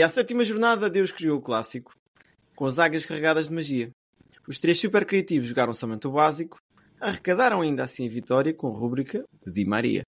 [0.00, 1.94] E à sétima jornada, Deus criou o clássico,
[2.56, 3.90] com as águias carregadas de magia.
[4.48, 6.58] Os três super criativos jogaram somente o básico,
[6.98, 10.02] arrecadaram ainda assim a vitória com a rúbrica de Di Maria.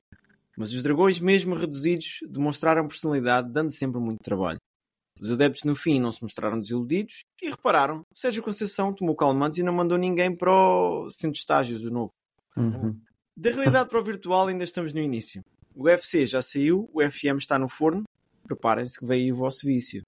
[0.57, 4.59] Mas os dragões, mesmo reduzidos, demonstraram personalidade, dando sempre muito trabalho.
[5.21, 9.63] Os adeptos no fim não se mostraram desiludidos e repararam, Sérgio Conceição tomou calmantes e
[9.63, 12.15] não mandou ninguém para o centro de estágios do novo.
[13.37, 15.45] Da realidade para o virtual ainda estamos no início.
[15.75, 18.05] O UFC já saiu, o FM está no forno,
[18.47, 20.03] preparem-se que veio aí o vosso vício.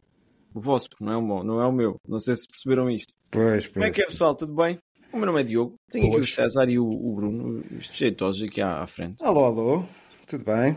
[0.54, 1.96] O vosso, porque não é o meu, não é o meu.
[2.08, 3.12] Não sei se perceberam isto.
[3.30, 4.34] Pois, Como é que é, pessoal?
[4.36, 4.78] Tudo bem?
[5.12, 5.74] O meu nome é Diogo.
[5.90, 6.34] Tenho aqui o Pois.
[6.34, 9.22] César e o, o Bruno, os jeitosos aqui à, à frente.
[9.22, 9.84] Alô, alô,
[10.26, 10.76] tudo bem?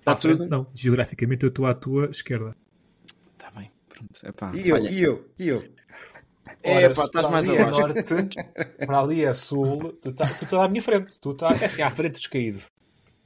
[0.00, 0.48] Está À frente, tudo?
[0.50, 2.54] Não, geograficamente eu estou à tua esquerda.
[3.32, 3.70] Está bem.
[3.88, 4.26] Pronto.
[4.26, 4.90] Epá, E eu, olha.
[4.90, 5.64] e eu, e eu?
[6.62, 7.80] É, Ora, pá, estás para mais ali é abaixo.
[7.80, 8.14] norte,
[8.86, 11.82] para ali é sul, tu tá- tu estás à minha frente, tu estás é assim,
[11.82, 12.60] à frente descaído.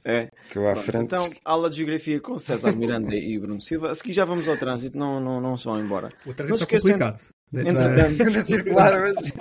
[0.03, 0.29] É.
[0.51, 1.03] Pronto, frente.
[1.05, 3.91] Então, aula de geografia com César Miranda e Bruno Silva.
[3.91, 6.09] A seguir já vamos ao trânsito, não, não, não se vão embora.
[6.25, 7.19] O Não trânsito se está complicado.
[7.53, 9.33] Entretanto, Segunda circular hoje.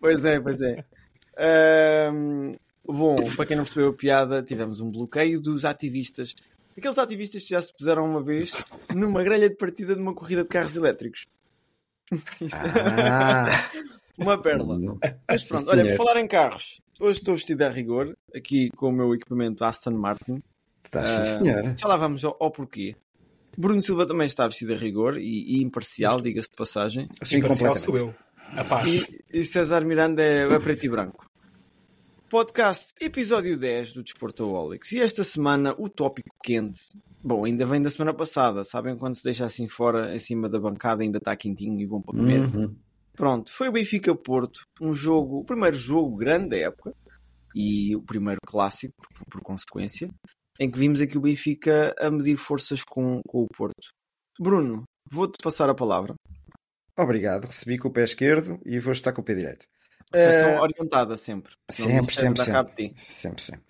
[0.00, 0.84] Pois é, pois é.
[1.38, 2.52] Ahm,
[2.84, 6.34] bom, para quem não percebeu a piada, tivemos um bloqueio dos ativistas.
[6.76, 8.52] Aqueles ativistas que já se puseram uma vez
[8.94, 11.26] numa grelha de partida de uma corrida de carros elétricos.
[12.52, 13.68] Ah,
[14.18, 14.76] Uma perla.
[15.28, 15.96] Mas sim, pronto, olha, por senhor.
[15.96, 20.42] falar em carros, hoje estou vestido a rigor, aqui com o meu equipamento Aston Martin.
[20.84, 21.74] Está Ah, sim, senhora.
[21.78, 22.96] Já lá vamos ao, ao porquê.
[23.56, 27.08] Bruno Silva também está vestido a rigor e, e imparcial, diga-se de passagem.
[27.20, 28.14] Assim, Imparcial sou eu.
[28.52, 28.86] A paz.
[28.88, 31.28] E, e César Miranda é, é preto e branco.
[32.30, 34.92] Podcast, episódio 10 do Desportaholics.
[34.92, 36.80] E esta semana o tópico quente.
[37.22, 38.64] Bom, ainda vem da semana passada.
[38.64, 42.00] Sabem quando se deixa assim fora, em cima da bancada, ainda está quentinho e bom
[42.00, 42.40] para comer.
[42.40, 42.76] Uhum.
[43.18, 46.94] Pronto, foi o Benfica Porto, um jogo, o primeiro jogo grande da época
[47.52, 50.08] e o primeiro clássico, por, por consequência,
[50.60, 53.88] em que vimos aqui o Benfica a medir forças com, com o Porto.
[54.38, 56.14] Bruno, vou-te passar a palavra.
[56.96, 59.66] Obrigado, recebi com o pé esquerdo e vou estar com o pé direito.
[60.14, 61.52] Sessão Eh, orientada sempre.
[61.68, 62.94] Sempre, sempre, sempre.
[62.96, 63.64] Sempre, sempre.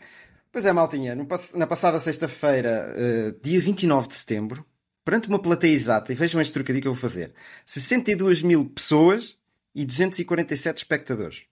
[0.52, 4.66] Pois é, Maltinha, na passada sexta-feira, eh, dia 29 de setembro,
[5.06, 7.32] perante uma plateia exata, e vejam este trocadilho que eu vou fazer:
[7.64, 9.37] 62 mil pessoas
[9.80, 11.44] e 247 espectadores.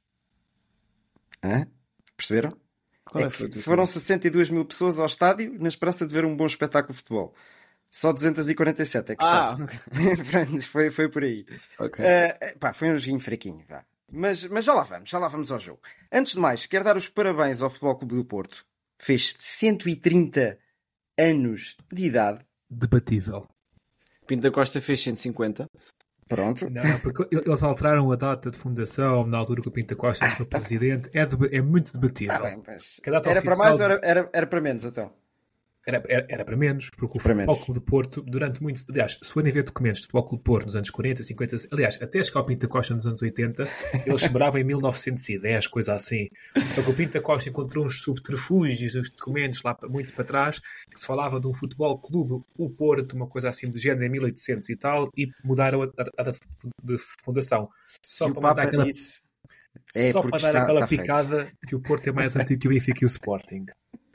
[1.42, 1.66] Hã?
[2.16, 2.50] Perceberam?
[3.14, 6.92] É É foram 62 mil pessoas ao estádio na esperança de ver um bom espetáculo
[6.92, 7.34] de futebol.
[7.90, 10.24] Só 247 é que Ah, está.
[10.30, 11.46] Pronto, foi, foi por aí.
[11.78, 12.04] ok.
[12.04, 13.84] Eh, pá, foi um joguinho fraquinho, vá.
[14.10, 15.80] Mas, mas já lá vamos, já lá vamos ao jogo.
[16.12, 18.66] Antes de mais, quero dar os parabéns ao Futebol Clube do Porto.
[18.98, 20.58] Fez 130
[21.18, 22.44] anos de idade.
[22.68, 23.48] Debatível.
[24.26, 25.68] Pinta Costa fez 150.
[26.28, 26.68] Pronto.
[26.68, 30.44] Não, porque eles alteraram a data de fundação na altura que o Pinta Costa foi
[30.46, 31.08] presidente.
[31.14, 32.34] É, deba- é muito debatível.
[32.34, 32.62] Ah, bem,
[33.30, 35.12] era para mais ou era, era, era para menos, então?
[35.88, 37.64] Era, era, era para menos, porque o Para Futebol menos.
[37.64, 38.82] Clube de Porto, durante muito.
[38.90, 42.02] Aliás, se forem ver documentos de Futebol Clube de Porto nos anos 40, 50, aliás,
[42.02, 43.68] até chegar ao Pinta Costa nos anos 80,
[44.04, 46.28] eles sembravam em 1910, coisa assim.
[46.74, 50.58] Só que o Pinta Costa encontrou uns subterfúgios, uns documentos lá muito para trás,
[50.90, 54.08] que se falava de um Futebol Clube, o Porto, uma coisa assim do género, em
[54.08, 56.32] 1800 e tal, e mudaram a data
[56.82, 57.68] de fundação.
[58.02, 59.20] Só Se para mandar aquela, disse.
[59.94, 61.00] É só para dar está, aquela está feito.
[61.00, 63.66] picada que o Porto é mais antigo que o Benfica e o Sporting.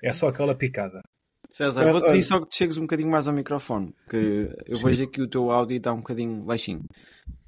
[0.03, 1.01] É só aquela picada.
[1.51, 2.23] César, Olha, vou-te pedir olha.
[2.23, 5.51] só que te chegues um bocadinho mais ao microfone, que eu vejo aqui o teu
[5.51, 6.85] áudio está um bocadinho baixinho.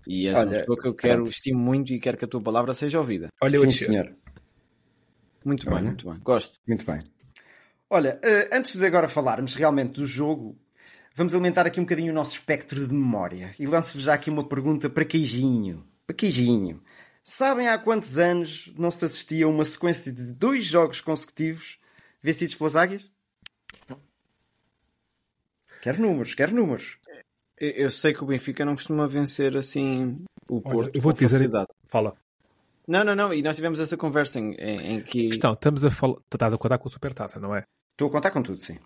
[0.05, 2.41] E és uma Olha, pessoa que eu quero, estimo muito e quero que a tua
[2.41, 3.29] palavra seja ouvida.
[3.41, 4.13] Olha, Sim, senhor.
[5.45, 5.83] Muito bem, Olha.
[5.85, 6.19] muito bem.
[6.19, 6.59] Gosto.
[6.67, 6.99] Muito bem.
[7.89, 10.57] Olha, eh, antes de agora falarmos realmente do jogo,
[11.15, 13.51] vamos alimentar aqui um bocadinho o nosso espectro de memória.
[13.57, 15.85] E lanço-vos já aqui uma pergunta para Queijinho.
[16.05, 16.81] Para Queijinho.
[17.23, 21.77] Sabem há quantos anos não se assistia a uma sequência de dois jogos consecutivos
[22.21, 23.09] vencidos pelas águias?
[25.83, 26.97] Quero números, quero números.
[27.59, 31.19] Eu, sei que o Benfica não costuma vencer assim o Olha, Porto eu vou te
[31.19, 31.37] dizer.
[31.39, 31.67] facilidade.
[31.89, 32.15] Fala.
[32.87, 33.33] Não, não, não.
[33.33, 35.27] E nós tivemos essa conversa em, em, que.
[35.27, 36.15] Questão, estamos a falar.
[36.33, 37.65] Estás a contar com a supertaça, não é?
[37.91, 38.77] Estou a contar com tudo, sim.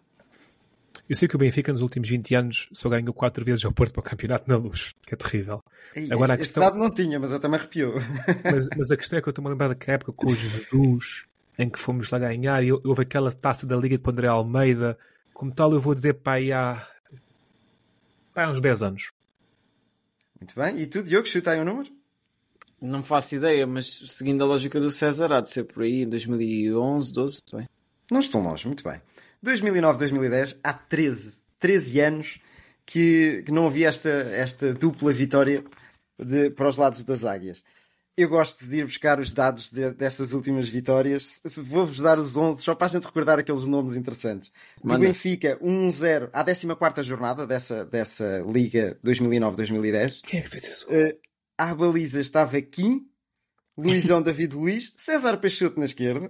[1.08, 3.94] Eu sei que o Benfica nos últimos 20 anos só ganhou 4 vezes ao Porto
[3.94, 5.62] para o campeonato na luz, que é terrível.
[5.96, 7.94] Ei, Agora a esse, esse questão- dado não tinha, mas eu também arrepiou.
[8.44, 11.26] Mas, mas a questão é que eu estou-me a lembrar daquela época com o Jesus,
[11.60, 14.98] em que fomos lá ganhar e houve aquela taça da Liga com o André Almeida.
[15.38, 16.84] Como tal, eu vou dizer para aí há
[18.34, 19.12] Pá, há uns 10 anos.
[20.42, 20.80] Muito bem.
[20.80, 21.92] E tu, Diogo, chuta aí um número?
[22.82, 26.10] Não faço ideia, mas seguindo a lógica do César, há de ser por aí em
[26.10, 27.70] 2011, 12, bem.
[28.10, 29.00] Não estão longe, muito bem.
[29.44, 32.40] 2009, 2010, há 13, 13 anos
[32.84, 35.64] que, que não havia esta, esta dupla vitória
[36.18, 37.64] de, para os lados das águias.
[38.18, 41.40] Eu gosto de ir buscar os dados de, dessas últimas vitórias.
[41.56, 44.52] Vou-vos dar os 11, só para a gente recordar aqueles nomes interessantes.
[44.82, 45.06] Do Manda.
[45.06, 50.22] Benfica, 1-0 à 14 jornada dessa, dessa Liga 2009-2010.
[50.24, 50.88] Quem é que fez isso?
[50.88, 51.16] Uh,
[51.56, 53.06] à baliza estava Kim,
[53.78, 56.28] Luizão David Luiz, César Peixoto na esquerda,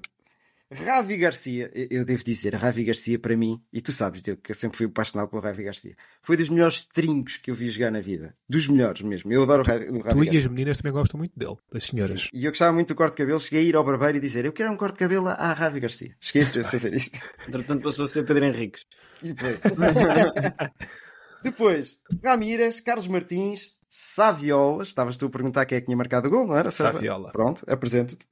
[0.71, 1.71] Ravi Garcia.
[1.73, 4.77] Eu- Eu devo dizer, Ravi Garcia para mim, e tu sabes, Diogo, que eu sempre
[4.77, 8.35] fui apaixonado pelo Ravi Garcia, foi dos melhores trincos que eu vi jogar na vida.
[8.49, 9.31] Dos melhores mesmo.
[9.31, 10.39] Eu adoro o Ravi, o Ravi Tu e Garcia.
[10.41, 12.21] as meninas também gostam muito dele, das senhoras.
[12.23, 12.29] Sim.
[12.33, 13.39] E eu gostava muito do corte de cabelo.
[13.39, 15.79] Cheguei a ir ao barbeiro e dizer: Eu quero um corte de cabelo à Ravi
[15.79, 16.13] Garcia.
[16.19, 17.17] Cheguei a fazer isto.
[17.47, 18.85] Entretanto passou a ser Pedro Henriques.
[19.23, 19.59] E depois.
[21.43, 24.83] depois, Ramírez, Carlos Martins, Saviola.
[24.83, 26.71] Estavas tu a perguntar quem é que tinha marcado o gol, não era?
[26.71, 27.31] Saviola.
[27.31, 28.25] Pronto, apresento-te.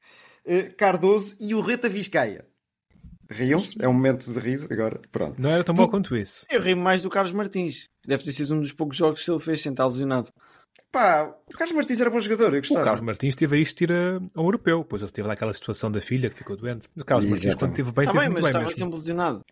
[0.46, 2.46] Eh, Cardoso e o Reta Vizcaia.
[3.30, 5.02] Riam-se, é um momento de riso agora.
[5.12, 5.42] Pronto.
[5.42, 6.46] Não era tão bom quanto isso.
[6.50, 7.88] Eu rimo mais do Carlos Martins.
[8.06, 10.30] Deve ter sido um dos poucos jogos que ele fez sem estar lesionado.
[10.92, 12.84] Pá, o Carlos Martins era bom jogador, eu O gostava.
[12.84, 15.92] Carlos Martins teve a isto ir a- ao europeu, pois ele teve lá aquela situação
[15.92, 16.88] da filha que ficou doente.
[16.96, 17.60] O Carlos Martins, Exatamente.
[17.60, 18.78] quando teve bem, Está teve bem, muito mas bem estava mesmo.
[18.80, 19.46] sempre lesionado.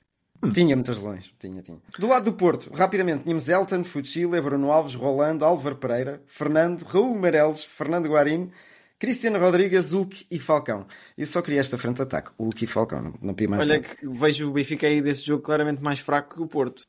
[0.53, 1.33] Tinha muitas lesões.
[1.39, 1.77] Tinha, tinha.
[1.97, 7.17] Do lado do Porto, rapidamente, tínhamos Elton, Fuchile, Bruno Alves, Rolando, Álvaro Pereira, Fernando, Raul
[7.17, 8.51] Meireles, Fernando Guarino,
[9.03, 10.87] Cristiano Rodrigues, Hulk e Falcão.
[11.17, 12.31] Eu só queria esta frente de ataque.
[12.39, 13.95] Hulk e Falcão, não, não podia mais Olha nada.
[13.95, 16.83] que vejo o Benfica aí desse jogo claramente mais fraco que o Porto.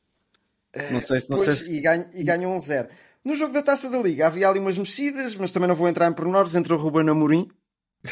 [0.92, 2.86] Não sei se não Pois, sei se e, ganho, e um zero.
[3.24, 6.08] No jogo da Taça da Liga havia ali umas mexidas, mas também não vou entrar
[6.08, 6.54] em pormenores.
[6.54, 7.50] Entrou o Ruben Amorim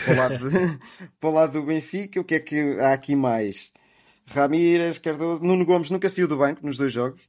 [0.05, 0.79] para o, lado de-
[1.21, 2.21] para o lado do Benfica.
[2.21, 3.73] O que é que há aqui mais?
[4.27, 7.23] Ramírez, Cardoso, Nuno Gomes nunca saiu do banco nos dois jogos.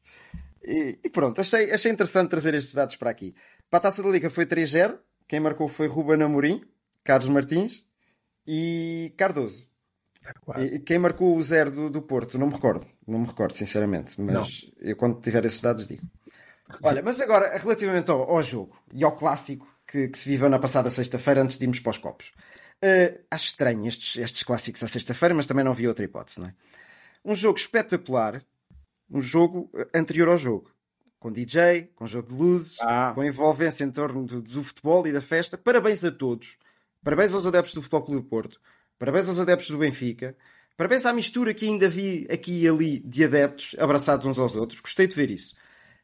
[0.63, 3.35] E, e pronto, achei, achei interessante trazer estes dados para aqui.
[3.69, 4.97] Para a Taça da Liga foi 3-0.
[5.27, 6.63] Quem marcou foi Ruben Amorim,
[7.03, 7.85] Carlos Martins
[8.45, 9.67] e Cardoso.
[10.57, 12.37] E quem marcou o zero do, do Porto?
[12.37, 12.87] Não me recordo.
[13.05, 14.19] Não me recordo, sinceramente.
[14.21, 16.03] Mas eu, quando tiver esses dados, digo.
[16.81, 20.59] Olha, mas agora, relativamente ao, ao jogo e ao clássico que, que se viveu na
[20.59, 22.31] passada sexta-feira, antes de irmos para os copos.
[22.81, 26.47] Eh, acho estranho estes, estes clássicos à sexta-feira, mas também não havia outra hipótese, não
[26.47, 26.53] é?
[27.23, 28.43] Um jogo espetacular,
[29.09, 30.72] um jogo eh, anterior ao jogo.
[31.23, 33.13] Com DJ, com jogo de luzes, Ah.
[33.15, 35.57] com envolvência em torno do, do futebol e da festa.
[35.57, 36.57] Parabéns a todos.
[37.01, 38.59] Parabéns aos adeptos do Futebol Clube do Porto.
[38.99, 40.35] Parabéns aos adeptos do Benfica.
[40.75, 44.81] Parabéns à mistura que ainda vi aqui e ali de adeptos abraçados uns aos outros.
[44.81, 45.55] Gostei de ver isso.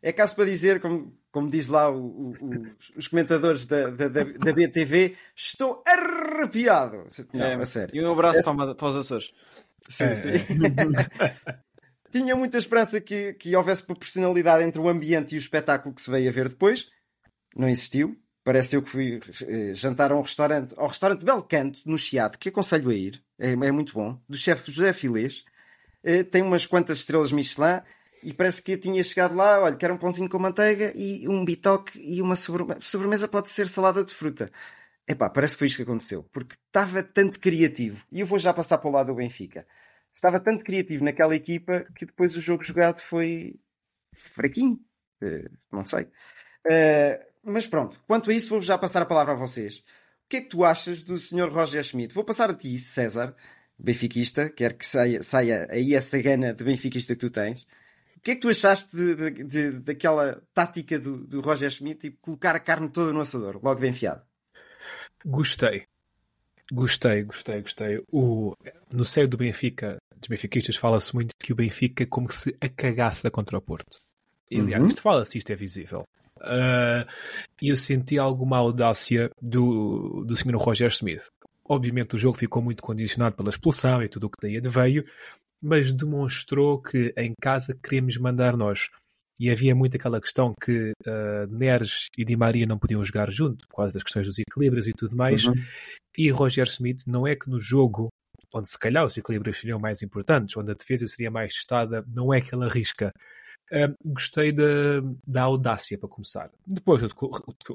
[0.01, 4.07] É caso para dizer, como, como diz lá o- o- o- os comentadores da, da,
[4.07, 7.05] da, da BTV, estou arrepiado.
[7.33, 7.93] Não, É, a sério.
[7.93, 9.33] E um abraço Essa- para, para os Açores.
[9.89, 10.29] Sim, sim.
[12.11, 16.09] Tinha muita esperança que, que houvesse proporcionalidade entre o ambiente e o espetáculo que se
[16.09, 16.87] veio a ver depois.
[17.55, 18.17] Não existiu.
[18.43, 22.49] Parece eu que fui eh, jantar a um restaurante, ao restaurante Belcanto, no Chiado, que
[22.49, 23.21] aconselho a ir.
[23.37, 24.19] É, é muito bom.
[24.27, 25.43] Do chefe José Filês.
[26.03, 27.81] Eh, tem umas quantas estrelas Michelin
[28.23, 31.43] e parece que eu tinha chegado lá, olha, quero um pãozinho com manteiga e um
[31.45, 32.79] bitoque e uma sobremesa.
[32.81, 34.49] Sobremesa pode ser salada de fruta.
[35.07, 36.23] Epá, parece que foi isto que aconteceu.
[36.31, 38.05] Porque estava tanto criativo.
[38.11, 39.65] E eu vou já passar para o lado do Benfica.
[40.13, 43.55] Estava tanto criativo naquela equipa que depois o jogo jogado foi
[44.15, 44.79] fraquinho.
[45.21, 46.07] Eh, não sei.
[46.69, 49.77] Eh, mas pronto, quanto a isso, vou já passar a palavra a vocês.
[49.77, 49.83] O
[50.29, 51.49] que é que tu achas do Sr.
[51.49, 52.13] Roger Schmidt?
[52.13, 53.35] Vou passar a ti, César,
[53.77, 57.63] benfiquista, quer que saia, saia aí essa gana de benfiquista que tu tens.
[58.17, 62.07] O que é que tu achaste de, de- de- daquela tática do, do Roger Schmidt
[62.07, 64.21] e colocar a carne toda no assador, logo de enfiado?
[65.25, 65.87] Gostei.
[66.71, 68.03] Gostei, gostei, gostei.
[68.11, 68.53] O,
[68.91, 73.31] no seio do Benfica, dos benfiquistas, fala-se muito que o Benfica é como se acagaça
[73.31, 73.97] contra o Porto.
[74.51, 74.87] E, aliás, Uhum.
[74.87, 76.03] isto fala-se, isto é visível.
[76.41, 77.05] Ah,
[77.61, 80.55] E eu senti alguma audácia do, do Sr.
[80.55, 81.23] Roger Smith.
[81.67, 85.03] Obviamente o jogo ficou muito condicionado pela expulsão e tudo o que daí adveio,
[85.61, 88.89] mas demonstrou que em casa queremos mandar nós.
[89.39, 93.67] E havia muito aquela questão que ah, Neres e Di Maria não podiam jogar junto,
[93.67, 95.45] por causa das questões dos equilíbrios e tudo mais.
[95.45, 95.53] Uhum.
[96.17, 98.09] E Roger Smith não é que no jogo,
[98.53, 102.33] onde se calhar os equilíbrios seriam mais importantes, onde a defesa seria mais testada, não
[102.33, 103.11] é que ele arrisca.
[104.03, 104.63] Gostei da,
[105.25, 106.49] da audácia para começar.
[106.65, 107.01] Depois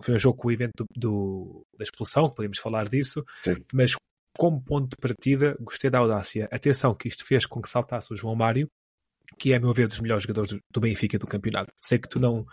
[0.03, 3.57] foi um jogo com o evento do, da expulsão, podemos falar disso, Sim.
[3.73, 3.95] mas
[4.37, 6.49] como ponto de partida, gostei da audácia.
[6.51, 8.67] Atenção que isto fez com que saltasse o João Mário,
[9.39, 11.73] que é, a meu ver, dos melhores jogadores do- Benfica do campeonato.
[11.77, 12.45] Sei que tu não,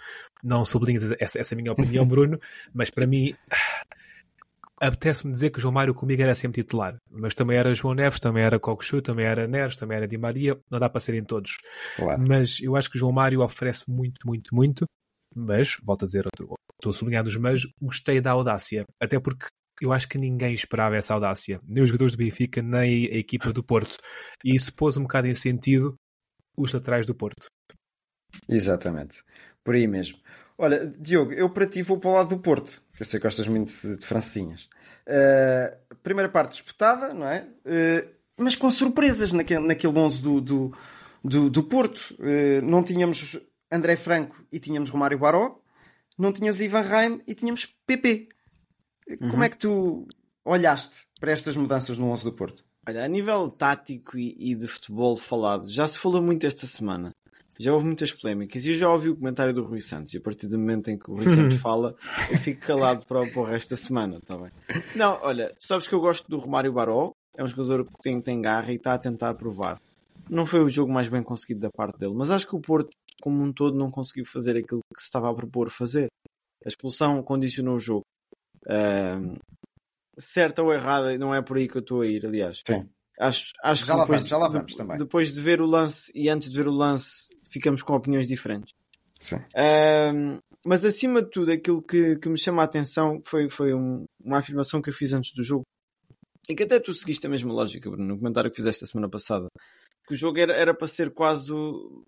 [0.44, 2.40] não sublinhas essa, essa minha opinião, Bruno,
[2.74, 3.34] mas para mim
[4.80, 8.44] apetece-me dizer que João Mário comigo era sempre titular, mas também era João Neves, também
[8.44, 11.58] era Cocochu, também era Neres, também era Di Maria, não dá para serem todos.
[11.96, 12.24] Claro.
[12.28, 14.86] Mas eu acho que João Mário oferece muito, muito, muito.
[15.36, 18.84] Mas, volto a dizer, estou a sublinhar dos mas, gostei da audácia.
[19.00, 19.46] Até porque
[19.82, 21.60] eu acho que ninguém esperava essa audácia.
[21.64, 23.98] Nem os jogadores do Benfica, nem a equipa do Porto.
[24.44, 25.96] E isso pôs um bocado em sentido
[26.62, 27.48] os laterais do Porto.
[28.48, 29.24] Exatamente.
[29.64, 30.18] Por aí mesmo.
[30.58, 33.26] Olha, Diogo, eu para ti vou para o lado do Porto, que eu sei que
[33.26, 34.70] gostas muito de, de francesinhas.
[35.08, 37.48] Uh, primeira parte disputada, não é?
[37.66, 40.78] Uh, mas com surpresas naquele, naquele 11 do, do,
[41.24, 42.16] do, do Porto.
[42.20, 43.40] Uh, não tínhamos
[43.72, 45.60] André Franco e tínhamos Romário Baró,
[46.18, 48.30] não tínhamos Ivan Reim e tínhamos PP.
[49.10, 49.30] Uhum.
[49.30, 50.08] Como é que tu
[50.46, 52.64] olhaste para estas mudanças no 11 do Porto?
[52.88, 57.12] Olha, a nível tático e, e, de futebol falado, já se falou muito esta semana.
[57.60, 60.16] Já houve muitas polémicas e eu já ouvi o comentário do Rui Santos.
[60.16, 61.96] E a partir do momento em que o Rui Santos fala,
[62.32, 64.52] eu fico calado para, para o resto da semana, tá bem?
[64.96, 68.20] Não, olha, tu sabes que eu gosto do Romário Baró, é um jogador que tem,
[68.20, 69.80] tem garra e está a tentar provar.
[70.28, 72.90] Não foi o jogo mais bem conseguido da parte dele, mas acho que o Porto,
[73.22, 76.08] como um todo, não conseguiu fazer aquilo que se estava a propor fazer.
[76.66, 78.06] A expulsão condicionou o jogo.
[78.66, 79.38] Uh,
[80.22, 82.62] certa ou errada, não é por aí que eu estou a ir, aliás.
[82.66, 82.88] Sim.
[83.20, 84.98] Acho, acho já que depois, vamos, já lá vamos também.
[84.98, 88.74] Depois de ver o lance e antes de ver o lance, ficamos com opiniões diferentes.
[89.20, 89.36] Sim.
[89.36, 94.06] Uh, mas acima de tudo, aquilo que, que me chama a atenção foi, foi um,
[94.24, 95.64] uma afirmação que eu fiz antes do jogo.
[96.50, 99.10] E que até tu seguiste a mesma lógica, Bruno, no comentário que fizeste a semana
[99.10, 99.48] passada.
[100.08, 102.04] Que o jogo era, era para ser quase o,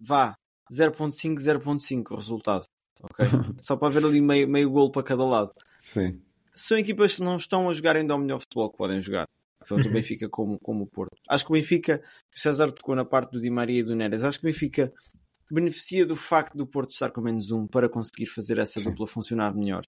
[0.00, 0.36] vá,
[0.70, 2.66] 0.5, 0.5 o resultado.
[3.02, 3.24] Ok?
[3.60, 5.52] Só para haver ali meio, meio gol para cada lado.
[5.82, 6.20] Sim.
[6.56, 9.28] São equipas que não estão a jogar ainda ao melhor futebol que podem jogar.
[9.66, 11.16] Tanto o Benfica como, como o Porto.
[11.28, 12.02] Acho que o Benfica,
[12.34, 14.92] o César tocou na parte do Di Maria e do Neres, acho que o Benfica
[15.50, 18.90] beneficia do facto do Porto estar com menos um para conseguir fazer essa Sim.
[18.90, 19.82] dupla funcionar melhor.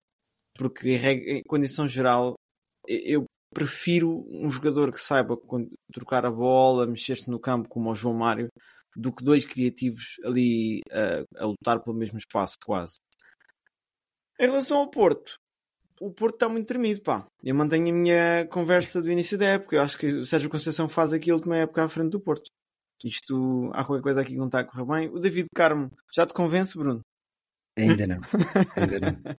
[0.57, 2.35] Porque em, em condição geral,
[2.87, 5.39] eu prefiro um jogador que saiba
[5.93, 8.49] trocar a bola, mexer-se no campo como o João Mário,
[8.97, 12.99] do que dois criativos ali a, a lutar pelo mesmo espaço, quase.
[14.41, 15.37] Em relação ao Porto,
[16.01, 17.27] o Porto está muito tremido, pá.
[17.43, 19.77] Eu mantenho a minha conversa do início da época.
[19.77, 22.51] Eu acho que o Sérgio Conceição faz aqui a última época à frente do Porto.
[23.05, 25.09] Isto, há qualquer coisa aqui que não está a correr bem.
[25.15, 27.01] O David Carmo, já te convence, Bruno?
[27.79, 28.21] Ainda não.
[28.77, 29.19] Ainda não.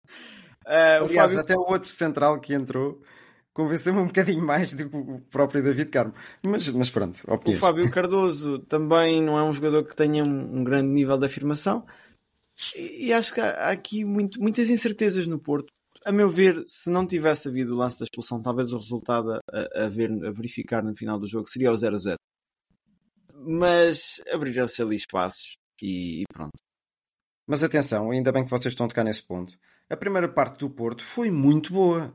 [0.70, 0.72] O
[1.06, 3.02] Aliás, Fábio- até o outro central que entrou
[3.54, 6.14] convenceu-me um bocadinho mais do que o próprio David Carmo.
[6.44, 7.60] Mas, mas pronto, O opiniões.
[7.60, 11.86] Fábio Cardoso também não é um jogador que tenha um, um grande nível de afirmação.
[12.76, 15.74] E, e acho que há, há aqui muito- muitas incertezas no Porto.
[16.10, 19.86] A meu ver, se não tivesse havido o lance da expulsão, talvez o resultado a,
[19.86, 22.16] a ver, a verificar no final do jogo seria o 0-0.
[23.36, 26.58] Mas abriram-se ali espaços e, e pronto.
[27.46, 29.56] Mas atenção, ainda bem que vocês estão a tocar nesse ponto.
[29.88, 32.12] A primeira parte do Porto foi muito boa.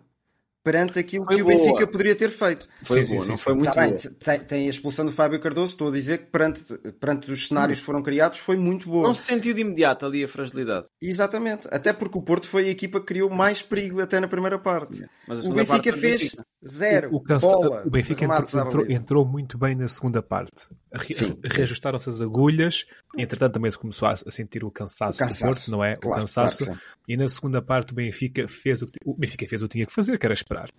[0.65, 1.55] Perante aquilo Foi que boa.
[1.55, 2.67] o Benfica poderia ter feito.
[2.83, 4.01] Foi Sim, boa, sim, não sim, foi muito Tá bem, boa.
[4.19, 6.63] tem, tem a expulsão do Fábio Cardoso, estou a dizer que perante,
[6.99, 9.03] perante os cenários que foram criados foi muito boa.
[9.07, 10.87] Não se sentiu de imediato ali a fragilidade.
[11.03, 11.69] Exatamente.
[11.71, 15.05] Até porque o Porto foi a equipa que criou mais perigo até na primeira parte.
[15.29, 16.47] Mas a O parte Benfica do fez Benfica.
[16.67, 17.15] zero.
[17.15, 20.67] O, cansa- bola, o Benfica entrou, entrou- entrou muito bem na segunda parte.
[20.95, 21.39] Re-.
[21.45, 22.87] Reajustaram-se as agulhas.
[23.19, 25.95] Entretanto, também se começou a, sentir o cansaço, O cansaço, do Porto, não é?
[25.97, 26.65] claro, o cansaço.
[26.65, 29.73] claro e na segunda parte, o Benfica fez o que, o Benfica fez o que
[29.73, 30.71] tinha que fazer, que era esperar.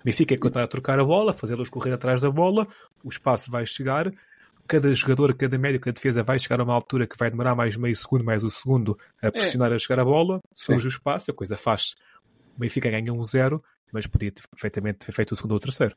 [0.00, 2.66] O Benfica continuar a trocar a bola, fazê-los correr atrás da bola,
[3.04, 4.10] o espaço vai chegar.
[4.66, 7.76] Cada jogador, cada médio, cada defesa vai chegar a uma altura que vai demorar mais
[7.76, 11.34] meio segundo, mais um segundo a pressionar a chegar a bola, surge o espaço, a
[11.34, 11.94] coisa faz-se.
[12.56, 15.60] O Benfica ganha um zero, mas podia ter perfeitamente ter feito o segundo ou o
[15.60, 15.94] terceiro.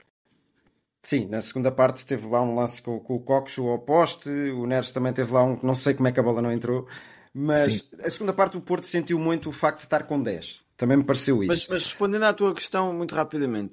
[1.03, 4.67] Sim, na segunda parte teve lá um lance com, com o Cox, o oposte, o
[4.67, 6.87] Neres também teve lá um não sei como é que a bola não entrou,
[7.33, 7.81] mas Sim.
[8.03, 10.61] a segunda parte o Porto sentiu muito o facto de estar com 10.
[10.77, 11.67] Também me pareceu Mas, isso.
[11.69, 13.71] mas respondendo à tua questão muito rapidamente,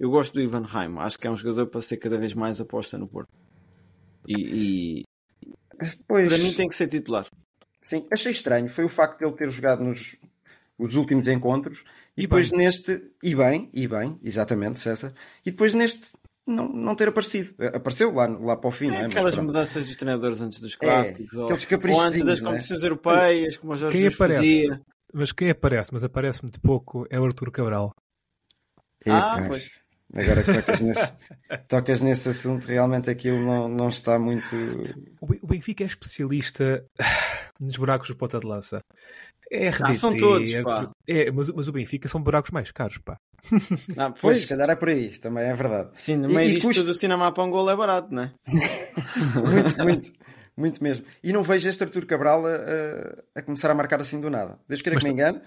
[0.00, 0.96] eu gosto do Ivan Reim.
[0.98, 3.28] Acho que é um jogador para ser cada vez mais aposta no Porto.
[4.26, 4.34] E,
[5.00, 5.04] e
[6.08, 7.26] Pois, para mim tem que ser titular.
[7.82, 10.16] sim, achei estranho foi o facto de ele ter jogado nos
[10.78, 11.84] os últimos encontros
[12.16, 12.58] e, E depois bem.
[12.58, 16.12] neste, e bem, e bem, exatamente, César, e depois neste
[16.46, 17.54] não, não ter aparecido.
[17.74, 19.02] Apareceu lá, lá para o fim, não é?
[19.02, 22.44] Mas Aquelas mudanças dos treinadores antes dos clássicos, ou, aqueles ou caprichozinhos, antes das é?
[22.44, 24.38] competições europeias, como o Jorge Quem aparece?
[24.38, 24.80] fazia.
[25.12, 27.92] Mas quem aparece, mas aparece muito pouco, é o Arthur Cabral.
[29.06, 29.70] Ah, pois.
[30.14, 31.14] Agora que tocas nesse,
[31.68, 34.48] tocas nesse assunto, realmente aquilo não, não está muito.
[35.20, 36.84] O Benfica é especialista
[37.60, 38.78] nos buracos de ponta de lança.
[39.50, 40.90] É RDT, Ah, são todos, é- pá.
[41.08, 43.16] é, mas, mas o Benfica são buracos mais caros, pá.
[43.96, 45.90] Ah, Pois, pois, se calhar é por aí, também é verdade.
[45.94, 48.22] sim, no E- meio e disto custa- do cinema para um gol é barato, não
[48.24, 48.32] é?
[49.44, 50.12] Muito, muito,
[50.56, 51.04] muito mesmo.
[51.22, 54.58] E não vejo este Arthur Cabral a, a- a começar a marcar assim do nada.
[54.68, 55.40] Desde que Mas que me engano.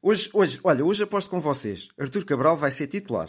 [0.00, 1.88] Hoje, hoje, olha, hoje aposto com vocês.
[1.98, 3.28] Arthur Cabral vai ser titular.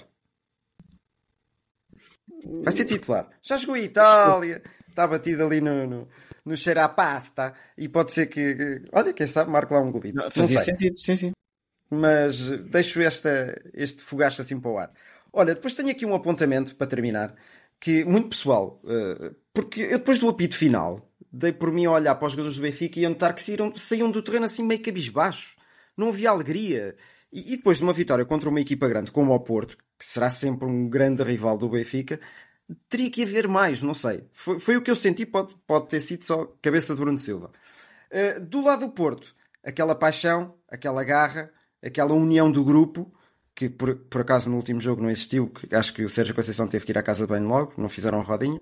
[2.63, 3.29] Vai ser titular.
[3.41, 6.07] Já jogou em Itália, está batido ali no, no,
[6.45, 9.91] no cheiro à pasta e pode ser que, que- olha, quem sabe, marque lá um
[9.91, 10.15] golito.
[10.17, 11.31] Não, Fazia sentido, sim, sim.
[11.93, 12.37] Mas
[12.71, 14.91] deixo esta, este fogacho assim para o ar.
[15.31, 17.35] Olha, depois tenho aqui um apontamento para terminar,
[17.79, 22.15] que muito pessoal, eh, porque eu depois do apito final, dei por mim a olhar
[22.15, 24.81] para os jogadores do Benfica e a notar que saíram, saíam do terreno assim meio
[24.81, 25.55] cabisbaixo.
[25.97, 26.95] Não havia alegria.
[27.31, 30.29] E, e depois de uma vitória contra uma equipa grande como o Porto, que será
[30.29, 32.19] sempre um grande rival do Benfica,
[32.87, 34.23] teria que haver mais, não sei.
[34.33, 37.51] Foi, foi o que eu senti, pode, pode ter sido só cabeça de Bruno Silva.
[38.11, 41.51] Uh, do lado do Porto, aquela paixão, aquela garra,
[41.83, 43.13] aquela união do grupo,
[43.55, 46.67] que por, por acaso no último jogo não existiu, que acho que o Sérgio Conceição
[46.67, 48.59] teve que ir à casa de banho logo, não fizeram rodinha.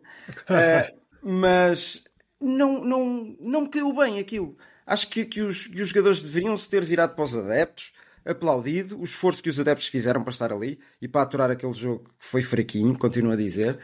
[0.50, 2.04] Uh, mas
[2.40, 4.58] não, não, não me caiu bem aquilo.
[4.86, 7.94] Acho que, que, os, que os jogadores deveriam se ter virado para os adeptos,
[8.26, 12.04] aplaudido o esforço que os adeptos fizeram para estar ali e para aturar aquele jogo
[12.20, 13.80] que foi fraquinho, continuo a dizer.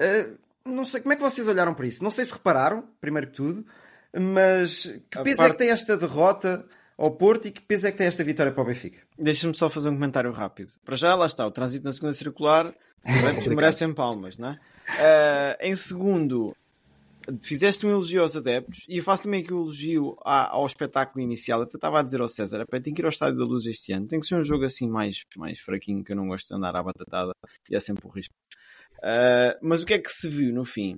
[0.00, 2.04] Uh, não sei como é que vocês olharam para isso.
[2.04, 3.66] Não sei se repararam, primeiro que tudo,
[4.12, 6.66] mas que A peso é parte- que tem esta derrota
[6.98, 9.00] ao Porto e que peso é que tem esta vitória para o Benfica?
[9.18, 10.72] Deixa-me só fazer um comentário rápido.
[10.84, 12.72] Para já, lá está, o trânsito na segunda circular,
[13.56, 14.60] merecem palmas, não é?
[14.98, 16.54] Ah, em segundo,
[17.42, 21.22] fizeste um elogio aos adeptos e eu faço também aqui o elogio à- ao espetáculo
[21.22, 21.62] inicial.
[21.62, 23.92] Até estava a dizer ao César, "Epá, tem que ir ao Estádio da Luz este
[23.92, 24.06] ano.
[24.06, 26.74] Tem que ser um jogo assim mais, mais fraquinho, que eu não gosto de andar
[26.76, 27.32] à batatada
[27.70, 28.34] e é sempre o risco.
[29.02, 30.96] Ah, mas o que é que se viu no fim?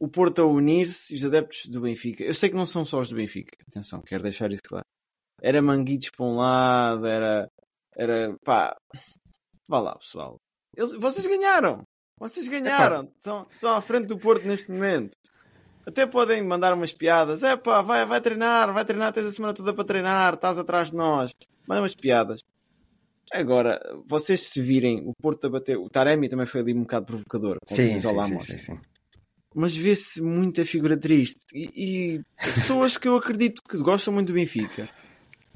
[0.00, 2.24] O Porto a unir-se e os adeptos do Benfica.
[2.24, 4.84] Eu sei que não são só os do Benfica, atenção, quero deixar isso claro.
[5.40, 7.48] Era Manguitos para um lado, era.
[7.96, 8.36] Era.
[8.44, 8.76] pá.
[9.68, 10.36] Vá lá, pessoal.
[10.76, 11.82] Eles- vocês ganharam!
[12.18, 13.04] Vocês ganharam!
[13.16, 15.12] Estão, estão à frente do Porto neste momento.
[15.86, 17.42] Até podem mandar umas piadas.
[17.42, 20.90] É pá, vai, vai treinar, vai treinar, tens a semana toda para treinar, estás atrás
[20.90, 21.30] de nós.
[21.68, 22.40] Manda umas piadas.
[23.32, 27.06] Agora, vocês se virem o Porto a bater, o Taremi também foi ali um bocado
[27.06, 27.56] provocador.
[27.66, 28.80] Sim, sim, sim, sim, sim.
[29.54, 31.44] Mas vê-se muita figura triste.
[31.54, 34.88] E, e pessoas que eu acredito que gostam muito do Benfica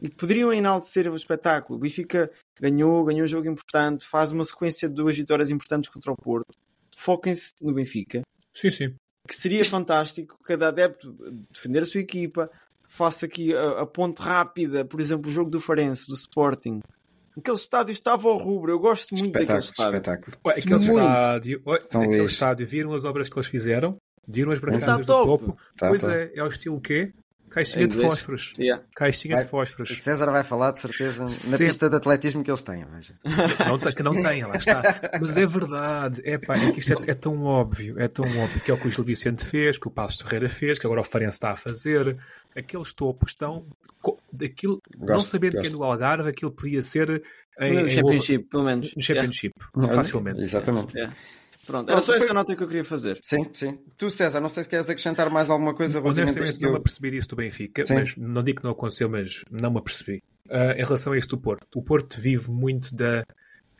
[0.00, 1.78] e poderiam enaltecer o espetáculo.
[1.78, 2.30] O Benfica
[2.60, 6.54] ganhou, ganhou um jogo importante, faz uma sequência de duas vitórias importantes contra o Porto.
[6.96, 8.22] Foquem-se no Benfica.
[8.52, 8.94] Sim, sim.
[9.26, 11.12] Que seria fantástico cada adepto
[11.50, 12.50] defender a sua equipa.
[12.88, 16.80] Faça aqui a, a ponte rápida, por exemplo, o jogo do Farense, do Sporting.
[17.38, 18.70] Aquele estádio estava ao rubro.
[18.72, 19.96] Eu gosto muito daquele Espetáculo, estádio.
[19.96, 20.36] espetáculo.
[20.46, 20.90] Ué, aquele Muito.
[21.00, 22.32] estádio, ué, aquele Luís.
[22.32, 23.96] estádio, viram as obras que eles fizeram?
[24.28, 25.26] Viram as brancadas do top.
[25.46, 25.58] topo?
[25.76, 26.14] Tá, pois tá.
[26.14, 27.12] é, é o estilo quê?
[27.50, 28.52] Caixinha de fósforos.
[28.58, 28.84] Yeah.
[28.94, 30.02] Caixinha Vai- de fósforos.
[30.02, 31.64] César vai falar de certeza na Sempre.
[31.66, 32.84] pista de atletismo que eles têm.
[32.84, 33.14] Veja.
[33.22, 34.82] Que não, que não tem, lá está.
[35.18, 36.20] Mas é verdade.
[36.26, 37.98] É, pá, é que isto é, é tão óbvio.
[37.98, 40.46] É tão óbvio que é o que o Gil Vicente fez, que o Passos Ferreira
[40.46, 42.18] fez, que agora o Farense está a fazer.
[42.54, 43.64] Aqueles topos estão.
[44.32, 47.22] Daquilo, não Gosto, sabendo que é no Algarve, aquilo podia ser
[47.60, 48.94] em, No em Championship, pelo menos.
[48.94, 50.40] No Championship, Olha, facilmente.
[50.40, 50.94] Exatamente.
[50.96, 51.14] Yeah.
[51.66, 53.18] Pronto, era só essa foi- nota que eu queria fazer.
[53.22, 53.78] Sim, sim.
[53.98, 56.76] Tu, César, não sei se queres acrescentar mais alguma coisa relativamente a Honestamente, não me
[56.76, 56.80] eu...
[56.80, 57.94] apercebi disso do Benfica, Sim.
[57.94, 60.22] mas não digo que não aconteceu, mas não me apercebi.
[60.50, 63.22] Ah, em relação a isto do Porto, o Porto vive muito da,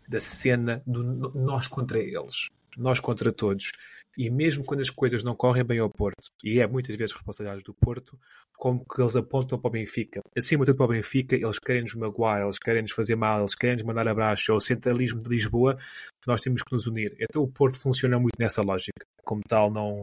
[0.07, 1.03] da cena do
[1.35, 3.73] nós contra eles, nós contra todos.
[4.19, 7.63] E mesmo quando as coisas não correm bem ao Porto, e é muitas vezes responsabilidade
[7.63, 8.19] do Porto,
[8.57, 10.21] como que eles apontam para o Benfica.
[10.37, 13.39] Acima de tudo para o Benfica, eles querem nos magoar, eles querem nos fazer mal,
[13.39, 14.51] eles querem nos mandar abaixo.
[14.51, 15.79] É o centralismo de Lisboa,
[16.27, 17.17] nós temos que nos unir.
[17.21, 19.07] Então o Porto funciona muito nessa lógica.
[19.25, 20.03] Como tal, não,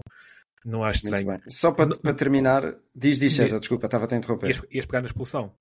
[0.64, 1.42] não acho Muito estranho.
[1.50, 4.48] Só para, Não- para terminar, diz, diz César, desculpa, estava a te interromper.
[4.52, 5.52] Ias, ias pegar na expulsão?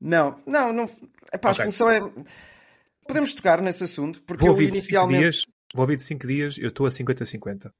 [0.00, 0.84] Não, não, não.
[1.32, 1.64] Epá, a Ok.
[1.66, 2.00] expulsão é.
[3.06, 5.20] Podemos tocar nesse assunto, porque Vou eu ouvir de 5 inicialmente.
[5.20, 7.72] dias, vou ouvir de 5 dias, eu estou a 50-50.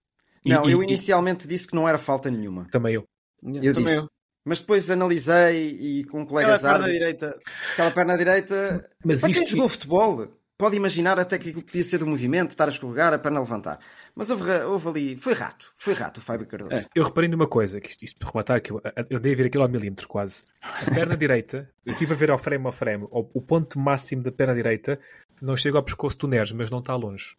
[0.44, 2.66] E- Não, e- eu e- inicialmente disse que não era falta nenhuma.
[2.70, 3.04] Também eu.
[3.44, 4.06] Eu Também disse.
[4.44, 6.98] Mas depois analisei e com Aquela colegas perna árbitros.
[6.98, 7.38] direita.
[7.74, 8.90] Aquela perna direita.
[9.04, 10.28] Mas Para quem isto- jogou futebol,
[10.58, 13.42] pode imaginar até que aquilo podia ser do movimento, estar a escorregar, a perna a
[13.42, 13.78] levantar.
[14.16, 15.16] Mas houve, houve ali.
[15.16, 15.70] Foi rato.
[15.76, 16.72] Foi rato o Fábio Cardoso.
[16.74, 19.36] É, Eu reparei numa coisa, que isto, isto para rematar, que eu, eu dei a
[19.36, 20.42] ver aquilo ao milímetro quase.
[20.60, 24.24] A perna direita, eu estive a ver ao frame ao frame, o, o ponto máximo
[24.24, 24.98] da perna direita
[25.40, 27.36] não chega ao pescoço do Neres, mas não está longe.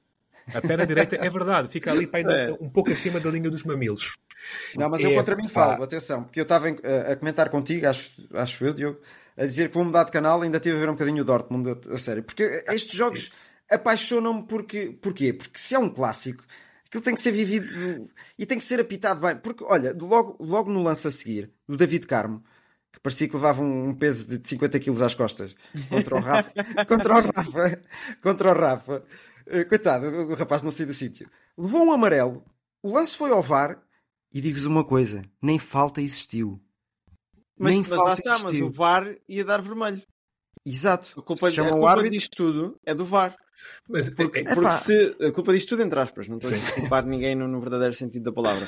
[0.54, 2.52] A perna direita é verdade, fica ali para ainda É.
[2.60, 4.18] um pouco acima da linha dos mamilos.
[4.76, 5.50] Não, mas eu É, contra mim pá.
[5.72, 6.78] falo, atenção, porque eu estava em-
[7.12, 9.00] a, comentar contigo, acho, acho eu, Diogo,
[9.38, 11.80] a dizer que vou mudar de canal, ainda tive a ver um bocadinho o Dortmund,
[11.90, 12.24] a, sério.
[12.24, 15.32] Porque estes jogos apaixonam-me porque, porquê?
[15.34, 16.44] Porque se é um clássico,
[16.88, 19.36] aquilo tem que ser vivido e tem que ser apitado bem.
[19.38, 22.44] Porque, olha, logo, logo no lance a seguir, do David Carmo,
[22.92, 25.56] que parecia que levava um, um peso de 50 quilos às costas
[25.90, 26.52] contra o Rafa,
[26.88, 27.80] contra o Rafa,
[28.22, 29.04] contra o Rafa.
[29.48, 31.30] Eh, Coitado, o o rapaz não saiu do sítio.
[31.58, 32.44] Levou um amarelo,
[32.82, 33.82] o lance foi ao VAR
[34.34, 36.62] e digo-vos uma coisa: nem falta existiu.
[37.58, 38.68] Mas, Nem mas lá falta está, mas existiu.
[38.68, 40.02] o VAR ia dar vermelho.
[40.66, 41.20] Exato.
[41.20, 42.12] A culpa, Se chama a o culpa árbitro.
[42.12, 43.36] disto tudo é do VAR.
[43.88, 44.72] Mas Porque, é- porque Epá.
[44.72, 45.16] se.
[45.22, 46.64] A culpa disto tudo, entre aspas, não estou Sim.
[46.66, 48.68] a culpar ninguém no, no verdadeiro sentido da palavra.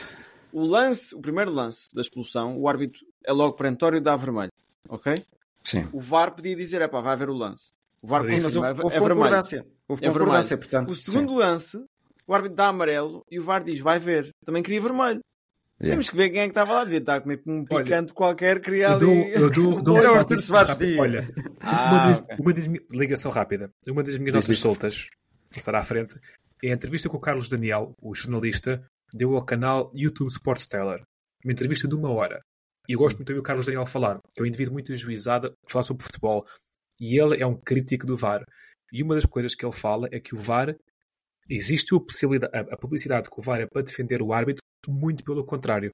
[0.53, 4.51] o lance, o primeiro lance da expulsão, o árbitro é logo perentório dá vermelho.
[4.87, 5.15] Ok?
[5.63, 5.87] Sim.
[5.91, 7.73] O VAR podia dizer, é pá, vai ver o lance.
[8.03, 9.74] O VAR Sim, mas houve é vermelho.
[9.87, 10.69] Houve É concordância, vermelho.
[10.71, 10.89] portanto.
[10.91, 11.37] O segundo sim.
[11.37, 11.77] lance,
[12.27, 14.29] o árbitro dá amarelo e o VAR diz, vai ver.
[14.45, 15.19] Também queria vermelho.
[15.81, 15.91] Yeah.
[15.91, 16.83] Temos que ver quem é que estava lá.
[16.85, 18.99] Devia estar a comer um Olha, picante qualquer, queria Eu ali...
[19.05, 20.77] dou, eu dou, dou um Arthur Soares.
[20.77, 20.99] Dias.
[20.99, 22.37] Olha, Ah, uma, das, ok.
[22.39, 23.69] uma das minhas- ligação rápida.
[23.87, 25.07] Uma das minhas notas soltas,
[25.51, 26.15] que estará à frente,
[26.63, 31.01] é a entrevista que o Carlos Daniel, o jornalista, deu ao canal YouTube Sports Teller.
[31.43, 32.39] Uma entrevista de uma hora.
[32.87, 34.93] E eu gosto muito de ouvir o Carlos Daniel falar, que é um indivíduo muito
[34.93, 36.45] ajuizado a falar sobre futebol.
[37.01, 38.43] E ele é um crítico do VAR.
[38.95, 40.73] E uma das coisas que ele fala é que o VAR
[41.49, 45.45] existe a, possibilidade, a, publicidade que o VAR é para defender o árbitro, muito pelo
[45.45, 45.91] contrário.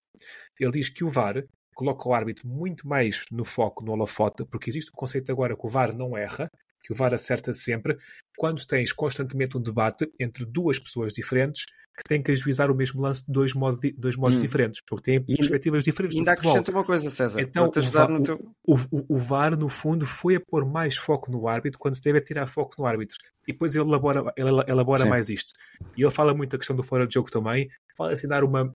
[0.60, 4.70] Ele diz que o VAR coloca o árbitro muito mais no foco, no holofote, porque
[4.70, 6.48] existe o conceito agora que o VAR não erra,
[6.80, 7.98] que o VAR acerta sempre,
[8.38, 13.02] quando tens constantemente um debate entre duas pessoas diferentes que têm que ajuizar o mesmo
[13.02, 13.54] lance de dois
[13.98, 14.42] dois modos Hum.
[14.42, 17.42] diferentes, porque têm E perspectivas diferentes Ainda acrescenta uma coisa, César.
[17.42, 18.54] Então, o ajudar va- no teu.
[18.66, 22.02] O, o, o VAR, no fundo, foi a pôr mais foco no árbitro quando se
[22.02, 23.18] deve a tirar foco no árbitro.
[23.48, 25.10] E depois ele elabora, ele elabora Sim.
[25.10, 25.54] mais isto.
[25.98, 27.70] E ele fala muito da questão do fora de jogo também.
[27.98, 28.74] Fala assim, dar uma,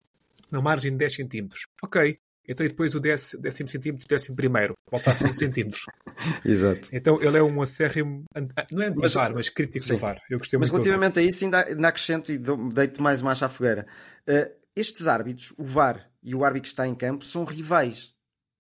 [0.51, 1.67] uma margem de 10 centímetros.
[1.83, 2.19] Ok.
[2.47, 4.75] Então e depois o décimo, décimo centímetro, décimo primeiro.
[4.91, 5.81] Volta a ser um centímetro.
[6.45, 6.89] Exato.
[6.93, 8.25] Então ele é um acérrimo,
[8.71, 9.95] não é Mas- anti-VAR, mas, crítico Sim.
[9.95, 10.21] do VAR.
[10.31, 13.49] Eu gostei Mas muito relativamente a isso, ainda, ainda acrescento e deito mais uma à
[13.49, 13.87] fogueira.
[14.29, 18.13] Uh, estes árbitros, o VAR e o árbitro que está em campo, são rivais.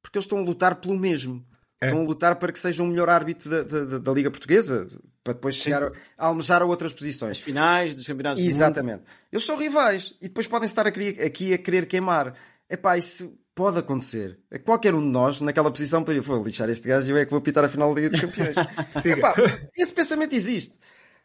[0.02, 1.44] Porque eles estão a lutar pelo mesmo.
[1.82, 1.86] É.
[1.86, 4.86] Estão a lutar para que seja o melhor árbitro da, da- da- da Liga Portuguesa,
[5.22, 7.38] para depois chegar a, a almejar a outras As posições.
[7.40, 8.54] finais dos campeonatos do mundo.
[8.54, 9.02] Exatamente.
[9.32, 12.34] Eles são rivais e depois podem estar a querer- aqui a querer queimar.
[12.70, 14.38] Epá, isso pode acontecer.
[14.64, 17.30] Qualquer um de nós, naquela posição, poderia vou lixar este gajo e eu é que
[17.30, 18.56] vou apitar a final da Liga dos Campeões.
[19.04, 19.34] Epá,
[19.76, 20.72] esse pensamento existe.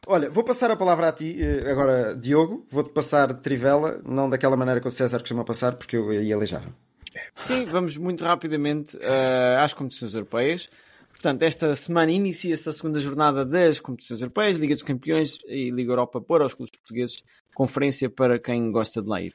[0.07, 2.65] Olha, vou passar a palavra a ti, eh, agora, Diogo.
[2.69, 6.35] Vou-te passar de trivela, não daquela maneira que o César costuma passar, porque eu ia
[6.35, 6.63] aleijar.
[7.35, 10.69] Sim, vamos muito rapidamente eh, às competições europeias.
[11.11, 15.91] Portanto, esta semana inicia-se a segunda jornada das competições europeias, Liga dos Campeões e Liga
[15.91, 19.33] Europa para os clubes portugueses, conferência para quem gosta de lá ir.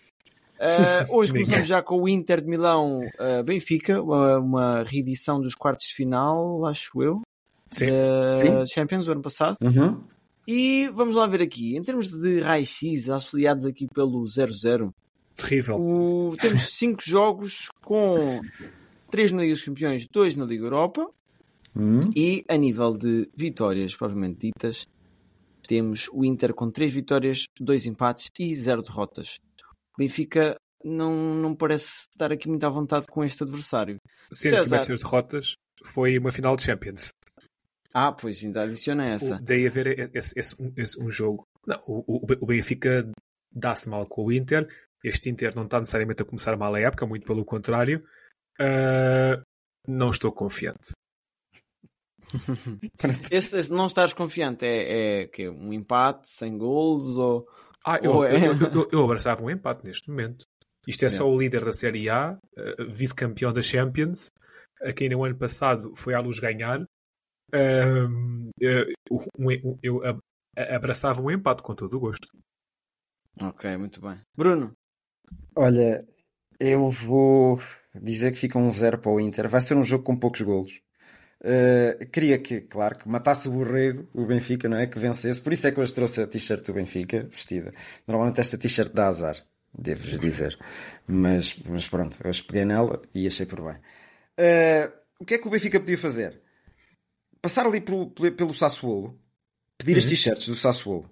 [0.58, 5.54] Eh, hoje começamos já com o Inter de Milão eh, Benfica, uma, uma reedição dos
[5.54, 7.22] quartos de final, acho eu,
[7.68, 7.86] Sim.
[7.86, 8.66] da Sim.
[8.66, 9.56] Champions do ano passado.
[9.60, 10.00] Uhum.
[10.46, 14.92] E vamos lá ver aqui, em termos de raio-x, auxiliados aqui pelo 0-0,
[15.36, 15.76] Terrível.
[15.80, 18.40] o- temos cinco jogos com
[19.10, 21.08] três na Liga dos Campeões, dois na Liga Europa
[21.76, 22.10] Uhum.
[22.14, 24.86] e a nível de vitórias propriamente ditas,
[25.66, 29.40] temos o Inter com três vitórias, dois empates e zero derrotas.
[29.96, 33.96] O Benfica não, não parece estar aqui muito à vontade com este adversário.
[34.32, 34.68] Sendo que César.
[34.76, 35.54] vai ser as derrotas,
[35.84, 37.08] foi uma final de Champions.
[37.92, 39.36] Ah, pois ainda adiciona essa.
[39.36, 41.44] O- Daí haver esse, esse- um, esse- um jogo.
[41.66, 43.08] Não, o, o- o Benfica
[43.52, 44.68] dá-se mal com o Inter.
[45.02, 48.04] Este Inter não está necessariamente a começar mal a época, muito pelo contrário.
[48.60, 49.40] Ah,
[49.86, 50.92] não estou confiante.
[53.30, 57.46] Esse, esse não estás confiante é, é que um empate, sem golos ou
[57.84, 60.44] Ah, eu, é- eu, eu- eu- eu abraçava um empate neste momento.
[60.86, 64.30] Isto é só o líder da Série A, eh, vice-campeão da Champions,
[64.82, 66.84] a quem no ano passado foi à luz ganhar.
[69.62, 70.20] Um- eu ab-
[70.56, 72.26] abraçava um empate com todo o gosto.
[73.40, 74.18] Ok, muito bem.
[74.36, 74.72] Bruno,
[75.56, 76.04] Olha,
[76.60, 77.60] eu vou
[77.94, 79.48] dizer que fica um zero para o Inter.
[79.48, 80.80] Vai ser um jogo com poucos golos.
[81.44, 84.86] Uh, queria que, claro, que matasse o borrego, o Benfica, não é?
[84.86, 85.42] Que vencesse.
[85.42, 87.74] Por isso é que hoje trouxe a t-shirt do Benfica vestida.
[88.06, 89.44] Normalmente esta t-shirt dá azar,
[89.78, 90.58] devo-vos dizer.
[91.06, 93.76] Mas, mas pronto, hoje peguei nela e achei por bem.
[94.40, 96.40] Uh, o que é que o Benfica podia fazer?
[97.42, 99.20] Passar ali pelo, pelo, Sassuolo,
[99.76, 101.10] pedir as t-shirts do Sassuolo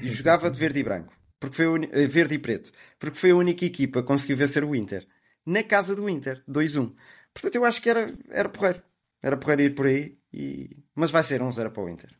[0.00, 1.12] e jogava de verde e branco.
[1.38, 2.72] Porque foi eh, verde e preto.
[2.98, 5.06] Porque foi a única equipa que conseguiu vencer o Inter.
[5.44, 6.94] Na casa do Inter, 2-1.
[7.34, 8.82] Portanto, eu acho que era, era porreiro.
[9.24, 10.18] Era porreiro ir por aí.
[10.30, 10.68] E...
[10.94, 12.10] Mas vai ser um 0 para o Inter.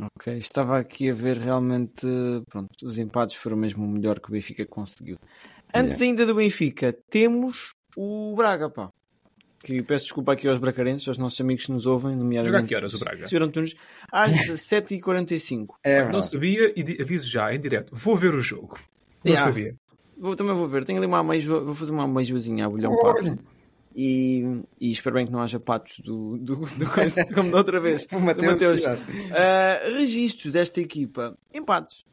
[0.00, 2.04] Ok, estava aqui a ver realmente.
[2.50, 5.16] Pronto, os empates foram mesmo o melhor que o Benfica conseguiu.
[5.72, 8.90] Antes ainda do Benfica, temos o Braga, pá.
[9.62, 12.46] Que peço desculpa aqui aos bracarenses, aos nossos amigos que nos ouvem, nomeadamente.
[12.52, 13.28] Joga a que horas o Braga?
[13.28, 13.42] Sr.
[13.42, 13.74] Antunes,
[14.10, 15.66] às 17h45.
[15.84, 17.94] É Não sabia e aviso já, em direto.
[17.94, 18.78] Vou ver o jogo.
[19.24, 19.48] Não Yeah.
[19.48, 19.76] sabia.
[20.16, 23.38] Vou, também vou ver, tenho ali uma ameijoa, vou fazer uma ameijoazinha a bolhão pato.
[24.00, 26.86] E, e espero bem que não haja patos do, do, do
[27.34, 28.06] como da outra vez.
[28.14, 28.84] O Mateus.
[28.84, 32.04] Uh, registros desta equipa, empates.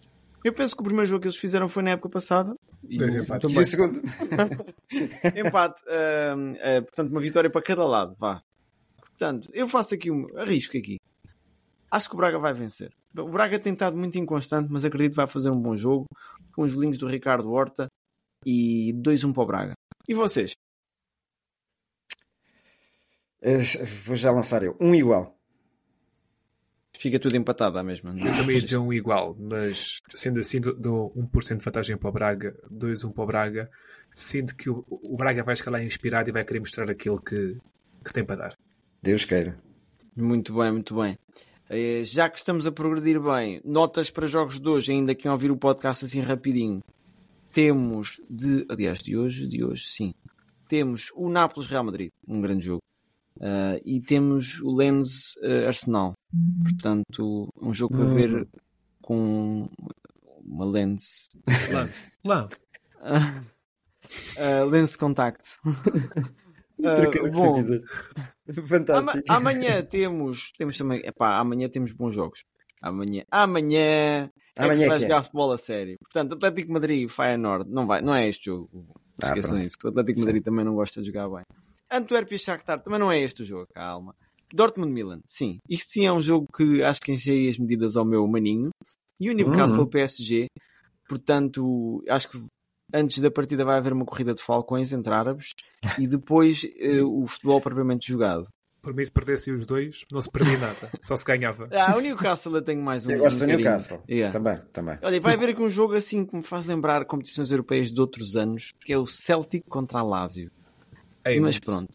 [0.44, 2.56] Eu penso que o primeiro jogo que eles fizeram foi na época passada.
[2.90, 3.54] E empates.
[3.54, 4.02] E o segundo?
[5.38, 5.84] Empate.
[5.84, 8.16] uh, uh, portanto, uma vitória para cada lado.
[8.18, 8.42] Vá.
[9.00, 10.98] Portanto, eu faço aqui um arrisco aqui.
[11.92, 12.92] Acho que o Braga vai vencer.
[13.16, 16.08] O Braga tem estado muito inconstante, mas acredito que vai fazer um bom jogo.
[16.56, 17.88] Com os golinhos do Ricardo Horta.
[18.44, 19.74] e 2-1 para o Braga.
[20.10, 20.54] E vocês?
[23.46, 23.62] Eh,
[24.06, 24.76] vou já lançar eu.
[24.82, 25.38] Um igual.
[26.98, 28.14] Fica tudo empatado à mesma.
[28.14, 28.30] não é?
[28.32, 32.10] Eu também ia dizer um igual, mas sendo assim, dou- dou 1% de vantagem para
[32.10, 33.70] o Braga, 2-1 para o Braga.
[34.14, 37.58] Sinto que o, o Braga vai escalar inspirado e vai querer mostrar aquilo que,
[38.04, 38.58] que tem para dar.
[39.04, 39.60] Deus queira.
[40.16, 41.18] Muito bem, muito bem.
[41.70, 45.52] Eh, Já que estamos a progredir bem, notas para jogos de hoje, ainda quem ouvir
[45.52, 46.82] o podcast assim rapidinho.
[47.52, 50.14] Temos de, aliás, de hoje, de hoje, sim.
[50.68, 52.82] Temos o Nápoles Real Madrid, um grande jogo.
[53.42, 56.14] Ah, e temos o Lens eh, Arsenal.
[56.64, 58.48] Portanto, um jogo para ver
[59.02, 59.70] com
[60.44, 61.30] uma lens.
[61.72, 61.88] Lá,
[62.26, 62.50] lá.
[64.38, 65.42] Ah, lens Contact.
[66.84, 67.64] Ah, Troca- bom,
[68.68, 69.12] Fantástico.
[69.12, 72.44] Ama- amanhã temos, temos também, epá, amanhã temos bons jogos.
[72.82, 74.30] Amanhã, amanhã, é
[74.64, 75.08] Amanhã que se vai que é?
[75.08, 75.98] jogar futebol a sério.
[76.00, 78.70] Portanto, Atlético Madrid, Feyenoord, não vai, não é este jogo.
[79.24, 79.66] Ah, Esqueçam pronto.
[79.68, 80.26] isso, o Atlético Sim.
[80.26, 81.44] Madrid também não gosta de jogar bem.
[81.92, 84.16] Antuérpia e Shakhtar também não é este o jogo, calma.
[84.54, 85.60] Dortmund Milan, sim.
[85.70, 88.70] Isto sim é um jogo que acho que enchei as medidas ao meu maninho.
[89.20, 89.88] E o Newcastle Uhum.
[89.88, 90.48] PSG,
[91.08, 92.44] portanto, acho que
[92.94, 95.54] antes da partida vai haver uma corrida de falcões entre árabes
[95.98, 98.48] e depois eh, o futebol propriamente jogado.
[98.82, 101.68] Por mim, se perdessem os dois, não se perdia nada, só se ganhava.
[101.74, 103.12] Ah, o Newcastle eu tenho mais um.
[103.12, 103.58] Eu gosto um do carinho.
[103.58, 104.04] Newcastle.
[104.08, 104.32] Yeah.
[104.32, 104.96] Também, também.
[105.02, 108.36] Olha, vai haver aqui um jogo assim que me faz lembrar competições europeias de outros
[108.36, 110.52] anos, que é o Celtic contra a Lazio.
[111.26, 111.66] Ei, Mas muito.
[111.66, 111.90] pronto.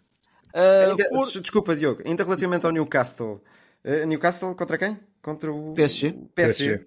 [0.52, 2.02] Ah, Ainda- por- Desculpa, Diogo.
[2.04, 3.40] Ainda relativamente ao Newcastle.
[3.84, 4.98] eh, Newcastle contra quem?
[5.22, 6.12] Contra o PSG.
[6.34, 6.68] PSG.
[6.70, 6.86] PSG.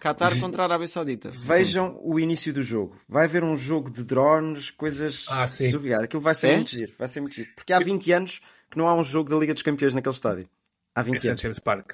[0.00, 1.30] Qatar contra a Arábia Saudita.
[1.30, 2.96] Vejam o início do jogo.
[3.08, 5.70] Vai haver um jogo de drones, coisas Ah, sim.
[5.70, 6.02] surreais.
[6.04, 6.56] Aquilo vai ser É?
[6.56, 6.92] muito giro.
[6.98, 7.50] Vai ser muito giro.
[7.54, 10.48] Porque há 20 anos que não há um jogo da Liga dos Campeões naquele estádio.
[10.94, 11.40] Há 20 Esse é anos.
[11.42, 11.92] James Park.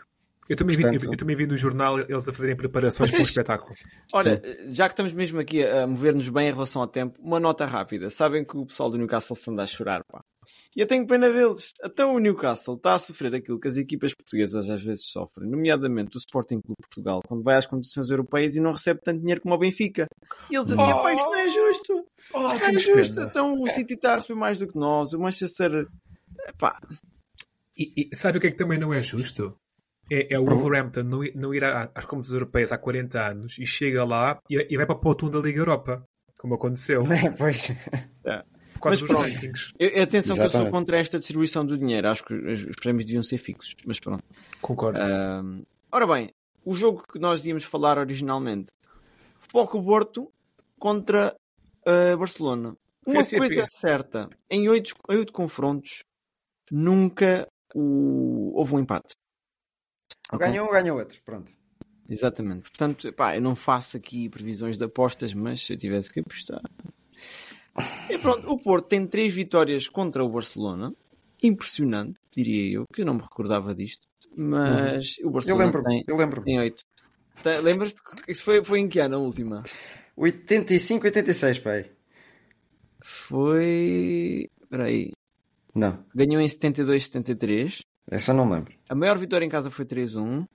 [0.48, 3.16] Eu também, vi, Portanto- eu, eu também vi no jornal eles a fazerem preparações para
[3.16, 3.74] o Vocês- espetáculo.
[4.14, 4.40] Olha,
[4.72, 8.08] já que estamos mesmo aqui a mover-nos bem em relação ao tempo, uma nota rápida.
[8.10, 10.20] Sabem que o pessoal do Newcastle se anda a chorar, pá.
[10.74, 11.72] E eu tenho pena deles.
[11.82, 16.16] Até o Newcastle está a sofrer aquilo que as equipas portuguesas às vezes sofrem, nomeadamente
[16.16, 19.42] o Sporting Clube de Portugal, quando vai às competições europeias e não recebe tanto dinheiro
[19.42, 20.06] como o Benfica.
[20.50, 21.02] E eles assim, Oh!
[21.02, 22.06] pá, isto não é justo.
[22.32, 23.20] Oh, Isto não é justo.
[23.20, 25.86] Então o City está a receber mais do que nós, o Manchester.
[26.56, 26.80] Pá,
[27.76, 29.54] E, e sabe o que é que também não é justo?
[30.10, 33.66] É, é o Wolverhampton não, ir- não ir às competições europeias há 40 anos e
[33.66, 36.02] chega lá e, e vai para o ponto 1 da Liga Europa,
[36.38, 37.68] como aconteceu, É, pois.
[38.22, 38.44] causa
[38.84, 39.72] Mas dos rankings.
[40.02, 40.70] atenção que eu sou Exatamente.
[40.70, 42.08] contra esta distribuição do dinheiro.
[42.08, 43.74] Acho que os os prémios deviam ser fixos.
[43.86, 44.22] Mas pronto.
[44.62, 44.98] Concordo.
[45.00, 46.30] Ahm, ora bem,
[46.64, 48.66] o jogo que nós íamos falar originalmente:
[49.40, 50.32] Futebol Clube Porto
[50.78, 51.34] contra
[51.86, 52.76] ah, Barcelona.
[53.06, 53.38] Uma PSP.
[53.38, 55.98] coisa é certa: em oito, em oito confrontos,
[56.70, 59.14] nunca o- houve um empate.
[60.32, 60.46] Ok?
[60.46, 61.20] Ganhou um, ganhou outro.
[61.24, 61.52] Pronto.
[62.08, 62.62] Exatamente.
[62.62, 66.60] Portanto, pá, eu não faço aqui previsões de apostas, mas se eu tivesse que apostar.
[68.10, 70.92] E pronto, o Porto tem três vitórias contra o Barcelona.
[71.42, 74.06] Impressionante, diria eu, que eu não me recordava disto.
[74.36, 75.88] Mas o Eu Barcelona lembro-me.
[75.88, 76.44] tem, Eu lembro-me.
[76.44, 76.82] tem oito.
[77.42, 79.62] Tem- Lembras-te que isso foi, foi em que ano a última?
[80.16, 81.90] 85, 86, pai.
[83.00, 84.48] Foi.
[84.62, 85.12] Espera aí.
[85.74, 87.82] Não, Ganhou em 72, 73.
[88.10, 88.72] Essa não lembro.
[88.88, 90.46] A maior vitória em casa foi 3-1.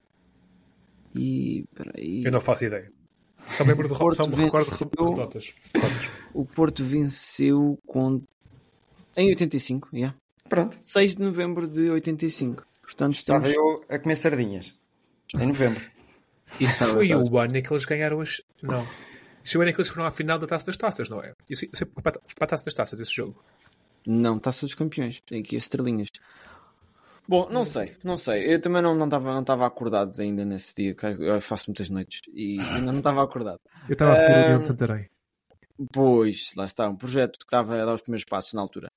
[1.15, 1.59] E.
[1.61, 2.23] Espera aí.
[2.23, 2.91] Eu não faço ideia.
[3.49, 4.89] Só lembro do, Porto só me recordo venceu.
[4.89, 5.53] de notas.
[5.75, 6.09] Notas.
[6.33, 8.21] O Porto venceu com...
[9.17, 10.15] em 85, yeah.
[10.47, 10.75] Pronto.
[10.79, 12.65] 6 de novembro de 85.
[12.81, 13.47] Portanto, estamos.
[13.49, 14.75] Estava eu a comer sardinhas.
[15.35, 15.81] Em novembro.
[16.59, 17.29] Isso É foi verdade.
[17.31, 18.41] o ano em que eles ganharam as.
[18.61, 18.87] Não.
[19.43, 21.21] Isso foi o ano em que eles foram à final da taça das taças, não
[21.21, 21.33] é?
[21.49, 23.43] Isso, isso foi para para a taça das taças, esse jogo.
[24.07, 25.19] Não, taça dos campeões.
[25.21, 26.07] Tem aqui as estrelinhas.
[27.27, 28.53] Bom, não sei, não sei.
[28.53, 32.21] Eu também não não estava não estava acordado ainda nesse dia, eu faço muitas noites
[32.33, 33.59] e ainda não estava acordado.
[33.87, 35.09] Eu estava a seguir o União de Santarém.
[35.91, 38.89] Pois, lá está, um projeto que estava a dar os primeiros passos na altura.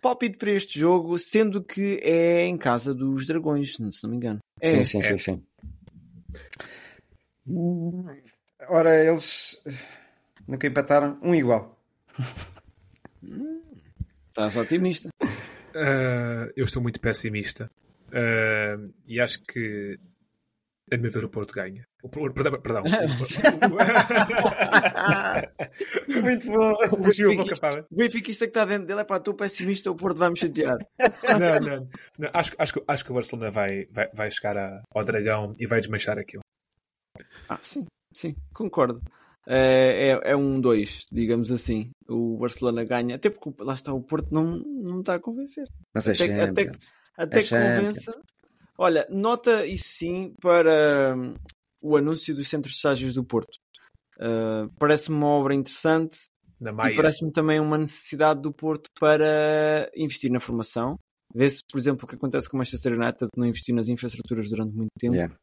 [0.00, 4.38] Palpite para este jogo, sendo que é em casa dos dragões, se não me engano.
[4.60, 5.42] É, Sim, sim, sim, sim.
[8.68, 9.60] Ora, eles
[10.46, 11.18] nunca empataram.
[11.22, 11.80] Um igual.
[14.28, 15.08] Estás otimista.
[15.74, 17.70] Ah, eu estou muito pessimista.
[18.12, 18.76] Ah,
[19.06, 19.98] e acho que.
[20.90, 21.84] A meu ver, o Porto ganha.
[22.02, 22.82] O, perdão, perdão.
[26.22, 26.74] Muito bom.
[27.36, 27.84] Boca para.
[27.90, 30.76] O Benfiquista que está dentro dele é para tu pessimista, o Porto vai me chatear.
[31.38, 31.88] Não, não.
[32.18, 32.30] não.
[32.32, 35.66] Acho, acho, que- acho que o Barcelona vai, vai, vai chegar a- ao Dragão e
[35.66, 36.42] vai desmanchar aquilo.
[37.48, 39.00] Ah, sim, sim, concordo.
[39.50, 41.90] É, é, é um 2, digamos assim.
[42.06, 45.66] O Barcelona ganha, até porque lá está, o Porto não, não está a convencer.
[45.94, 46.92] Mas é Até, até, Champions.
[47.16, 47.76] até É que Champions.
[48.04, 48.20] convença.
[48.76, 51.34] Olha, nota isso sim para hum,
[51.82, 53.56] o anúncio dos centros de estágios do Porto.
[54.18, 56.18] Uh, Parece-me uma obra interessante.
[56.60, 60.98] E parece-me também uma necessidade do Porto para investir na formação.
[61.34, 64.50] Vê-se, por exemplo, o que acontece com o Manchester United, que não investiu nas infraestruturas
[64.50, 65.34] durante muito tempo Yeah.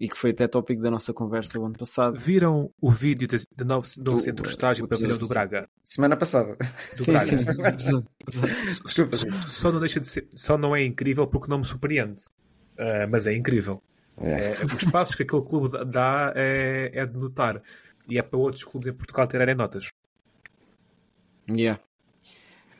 [0.00, 2.18] E que foi até tópico da nossa conversa o ano passado.
[2.18, 5.68] Viram o vídeo de- do novo, Do- centro de estágio o- pavilhão do Braga?
[5.84, 6.56] Semana passada.
[6.96, 7.78] Do Sim, Braga.
[7.78, 8.04] sim.
[8.82, 12.22] Desculpa, Só não deixa de ser, só não é incrível porque não me surpreende.
[12.78, 13.82] Ah, mas é incrível.
[14.16, 14.52] É.
[14.52, 17.62] É, os passos que aquele clube dá é, é de notar.
[18.08, 19.90] E é para outros clubes em Portugal tirarem notas.
[21.48, 21.80] Yeah.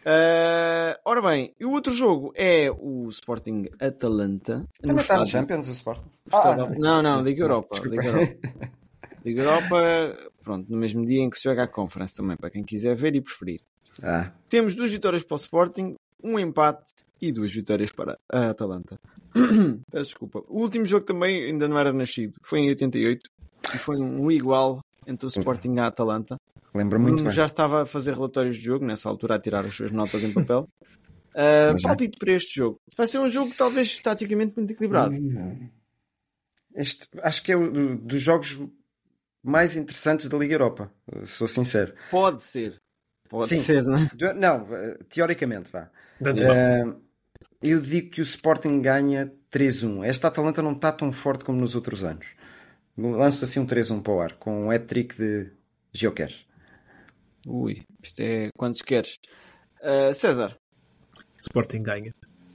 [0.05, 4.59] Ah, ora bem, e o outro jogo é o Sporting Atalanta.
[4.83, 6.03] no Também está na Champions, o Sport.
[6.27, 7.79] estádio- não, não, Liga Europa.
[7.85, 8.35] Liga Europa.
[9.25, 12.65] Liga Europa, pronto, no mesmo dia em que se joga a Conference também, para quem
[12.65, 13.61] quiser ver e preferir.
[14.03, 18.99] Ah, Temos duas vitórias para o Sporting, um empate e duas vitórias para a Atalanta.
[19.93, 20.43] Peço desculpa.
[20.49, 22.35] O último jogo também ainda não era nascido.
[22.43, 23.29] Foi em 88
[23.75, 26.37] e foi um igual entre o Sporting e a Atalanta.
[26.75, 27.37] Lembro muito Bruno bem.
[27.37, 30.33] já estava a fazer relatórios de jogo, nessa altura a tirar as suas notas em
[30.33, 30.69] papel.
[31.33, 32.81] Uh, Mas palpite para este jogo.
[32.97, 35.15] Vai ser um jogo talvez taticamente muito equilibrado.
[36.75, 38.59] Este, acho que é do- dos jogos
[39.43, 40.93] mais interessantes da Liga Europa.
[41.25, 41.95] Sou sincero.
[42.11, 42.81] Pode ser.
[43.29, 43.61] Pode Sim.
[43.61, 44.35] ser, não é?
[44.35, 45.89] Não, eh, teoricamente, vá.
[46.25, 46.95] Eh,
[47.63, 50.05] eu digo que o Sporting ganha 3-1.
[50.05, 52.27] Esta Atalanta não está tão forte como nos outros anos.
[52.99, 55.51] Lança assim um 3-1 para o ar, com um hat-trick de
[55.93, 56.33] Joker.
[57.47, 59.17] Ui, isto é quantos queres.
[59.83, 60.57] Uh, César,
[61.41, 62.11] Sporting ganha.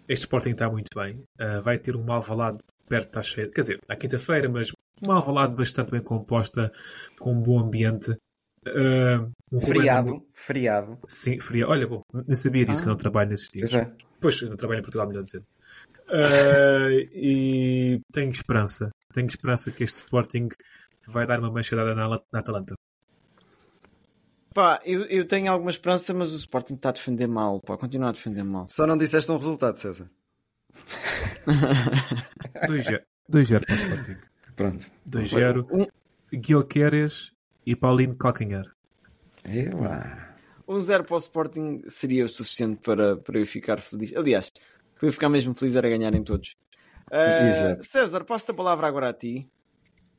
[0.07, 1.23] Este Sporting está muito bem.
[1.39, 3.49] Ah, vai ter um Alvalade perto da cheia.
[3.49, 4.71] Quer dizer, à quinta-feira, mas
[5.01, 6.71] um Alvalade bastante bem composta,
[7.19, 8.15] com um bom ambiente.
[8.67, 10.23] Ah, um Ruben.
[11.07, 11.71] Sim, feriado.
[11.71, 13.71] Olha, bom, nem sabia disso que eu não trabalho nesses dias.
[13.71, 13.91] Pois é.
[14.21, 15.45] Pois, eu não trabalho em Portugal, melhor dizendo.
[16.09, 18.91] Ah, e tenho esperança.
[19.11, 20.49] Tenho esperança que este Sporting
[21.07, 22.75] vai dar uma machadada na, na Atalanta.
[24.55, 27.59] Pá, eu, eu tenho alguma esperança, mas o Sporting está a defender mal.
[27.59, 28.67] Pá, continua a defender mal.
[28.69, 30.09] Só não disseste um resultado, César.
[32.67, 34.17] 2-0 2-0 para o Sporting.
[34.55, 34.91] Pronto.
[35.11, 35.67] 2-0.
[35.71, 35.85] Um,
[36.37, 37.33] Guioqueres
[37.65, 38.65] e Paulinho Calcanhar.
[39.43, 40.35] É lá.
[40.67, 44.15] um zero para o Sporting seria o suficiente para, para eu ficar feliz.
[44.15, 44.51] Aliás,
[44.97, 46.55] para eu ficar mesmo feliz era ganharem todos.
[47.11, 47.83] Uh, Exato.
[47.83, 49.47] César, passo-te a palavra agora a ti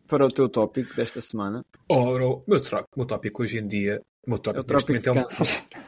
[0.07, 1.65] para o teu tópico desta semana.
[1.89, 2.61] Ora, o meu,
[2.97, 4.01] meu tópico hoje em dia.
[4.27, 5.25] O meu É o trópico de é um,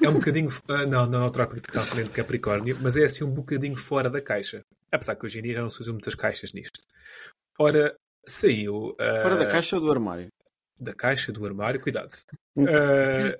[0.05, 0.49] é um bocadinho.
[0.69, 3.35] ah, não, não é o trópico de câncer nem de Capricórnio, mas é assim um
[3.35, 4.61] bocadinho fora da caixa.
[4.93, 6.81] Apesar que hoje em dia já não se usam muitas caixas nisto.
[7.59, 8.95] Ora, saiu.
[9.01, 10.29] ah, Fora da caixa ou do armário?
[10.81, 12.15] da caixa do armário, cuidado.
[12.61, 13.37] Ah,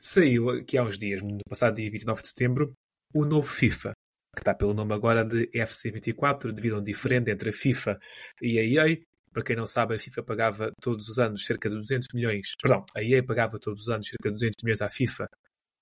[0.00, 2.72] saiu aqui há uns dias, no passado dia 29 de setembro,
[3.14, 3.92] o novo FIFA,
[4.34, 7.98] que está pelo nome agora de FC24, devido a um diferente entre a FIFA
[8.40, 8.98] e a EA.
[9.38, 12.84] Para quem não sabe, a FIFA pagava todos os anos cerca de 200 milhões, perdão,
[12.92, 15.30] a EA pagava todos os anos cerca de 200 milhões à FIFA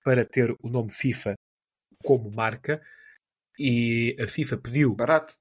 [0.04, 1.34] para ter o nome FIFA
[2.04, 2.82] como marca
[3.58, 5.32] e a FIFA pediu Barato.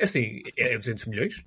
[0.00, 1.44] assim, é 200 milhões.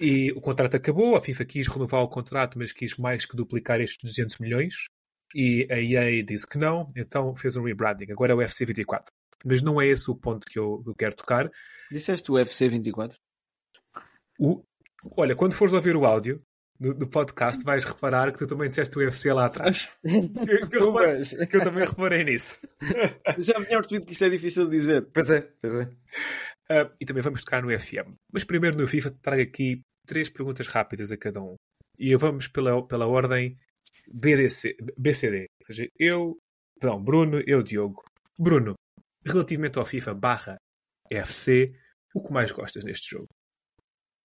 [0.00, 3.78] E o contrato acabou, a FIFA quis renovar o contrato, mas quis mais que duplicar
[3.78, 4.86] estes 200 milhões.
[5.34, 8.10] E a EA disse que não, então fez um rebranding.
[8.10, 9.12] Agora é o FC 24.
[9.44, 11.50] Mas não é esse o ponto que eu, eu quero tocar.
[11.90, 13.18] Disseste o UFC 24?
[14.40, 14.62] O,
[15.16, 16.42] olha, quando fores ouvir o áudio
[16.78, 19.88] do, do podcast, vais reparar que tu também disseste o UFC lá atrás.
[20.04, 20.28] que,
[20.68, 22.66] que eu reparei- que eu também reparei nisso.
[23.38, 25.08] Já me tinha percebido que isto é difícil de dizer.
[25.12, 25.90] Pois é, pois é.
[26.70, 28.14] Ah, e também vamos tocar no FM.
[28.32, 31.54] Mas primeiro no FIFA trago aqui três perguntas rápidas a cada um.
[31.98, 33.56] E vamos pela, pela ordem
[34.12, 35.46] BDC, BCD.
[35.60, 36.36] Ou seja, eu,
[36.82, 38.02] não, Bruno, eu, Diogo.
[38.38, 38.74] Bruno,
[39.24, 40.56] relativamente ao FIFA barra
[41.10, 41.66] FC,
[42.14, 43.28] o que mais gostas neste jogo?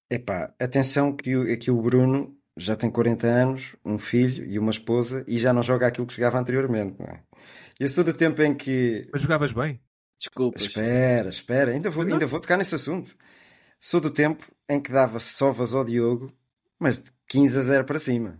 [0.09, 4.71] Epá, atenção que o, que o Bruno já tem 40 anos, um filho e uma
[4.71, 7.21] esposa e já não joga aquilo que jogava anteriormente, não é?
[7.79, 9.07] Eu sou do tempo em que.
[9.11, 9.79] Mas jogavas bem?
[10.17, 10.63] Desculpas.
[10.63, 13.15] Espera, espera, ainda vou, ainda vou tocar nesse assunto.
[13.79, 16.33] Sou do tempo em que dava sovas ao Diogo,
[16.79, 18.39] mas de 15 a 0 para cima.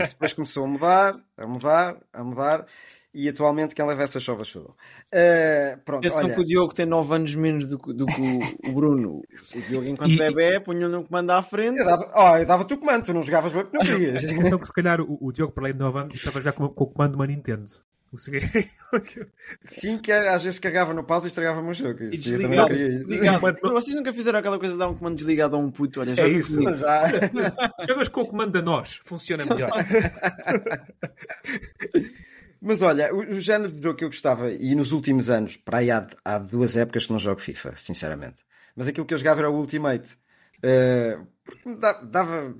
[0.00, 2.66] Isso depois começou a mudar, a mudar, a mudar,
[3.18, 4.76] e atualmente quem leva essas sovas sou.
[5.12, 8.20] Uh, pronto, Atenção olha, que o Diogo tem 9 anos menos do, que- do que
[8.20, 9.22] o, o Bruno.
[9.54, 11.78] O Diogo, enquanto E- bebê, punha no comando à frente.
[11.78, 14.22] eu dava, oh, eu dava-te o comando, tu não jogavas bem porque não querias.
[14.24, 16.68] Atenção que se calhar o, o Diogo, para além de 9 anos, estava já com,
[16.68, 17.64] com o comando de uma Nintendo.
[19.64, 22.04] Sim, que às vezes carregava no pause e estragava-me o jogo.
[22.04, 23.52] E Isso, também desligava.
[23.60, 26.00] Vocês nunca fizeram aquela coisa de dar um comando desligado a um puto?
[26.00, 26.54] Olha, já É isso.
[26.58, 26.76] comigo.
[26.78, 27.02] Já.
[27.86, 29.68] Jogas com o comando da nós, funciona melhor.
[32.68, 35.78] Mas olha, o, o género de jogo que eu gostava, e nos últimos anos, para
[35.78, 38.42] aí há, há duas épocas que não jogo FIFA, sinceramente.
[38.74, 40.18] Mas aquilo que eu jogava era o Ultimate.
[40.62, 42.56] Eh, porque me da- dava.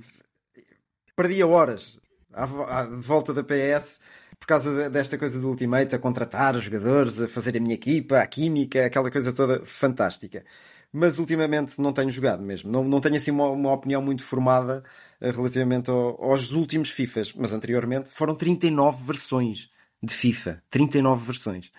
[1.16, 1.98] Perdia horas
[2.32, 3.98] à, à- volta da PS,
[4.38, 7.74] por causa de- desta coisa do Ultimate, a contratar os jogadores, a fazer a minha
[7.74, 10.44] equipa, a química, aquela coisa toda fantástica.
[10.92, 12.70] Mas ultimamente não tenho jogado mesmo.
[12.70, 14.84] Não, não tenho assim uma, uma opinião muito formada
[15.20, 17.32] eh, relativamente ao- aos últimos FIFAs.
[17.34, 19.68] Mas anteriormente foram 39 versões
[20.02, 20.62] de FIFA.
[20.70, 21.70] 39 versões.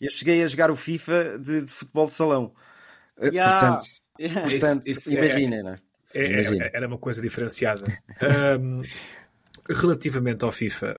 [0.00, 2.54] Eu cheguei a jogar o FIFA de, de futebol de salão.
[3.18, 3.58] Eh, Yeah.
[3.58, 3.84] Portanto,
[4.20, 4.40] Yeah.
[4.50, 5.78] portanto Isso- isso é- imaginem, não é?
[6.14, 6.64] É- Imagina.
[6.66, 7.84] é- era uma coisa diferenciada.
[8.22, 8.82] Ahm,
[9.68, 10.96] relativamente ao FIFA,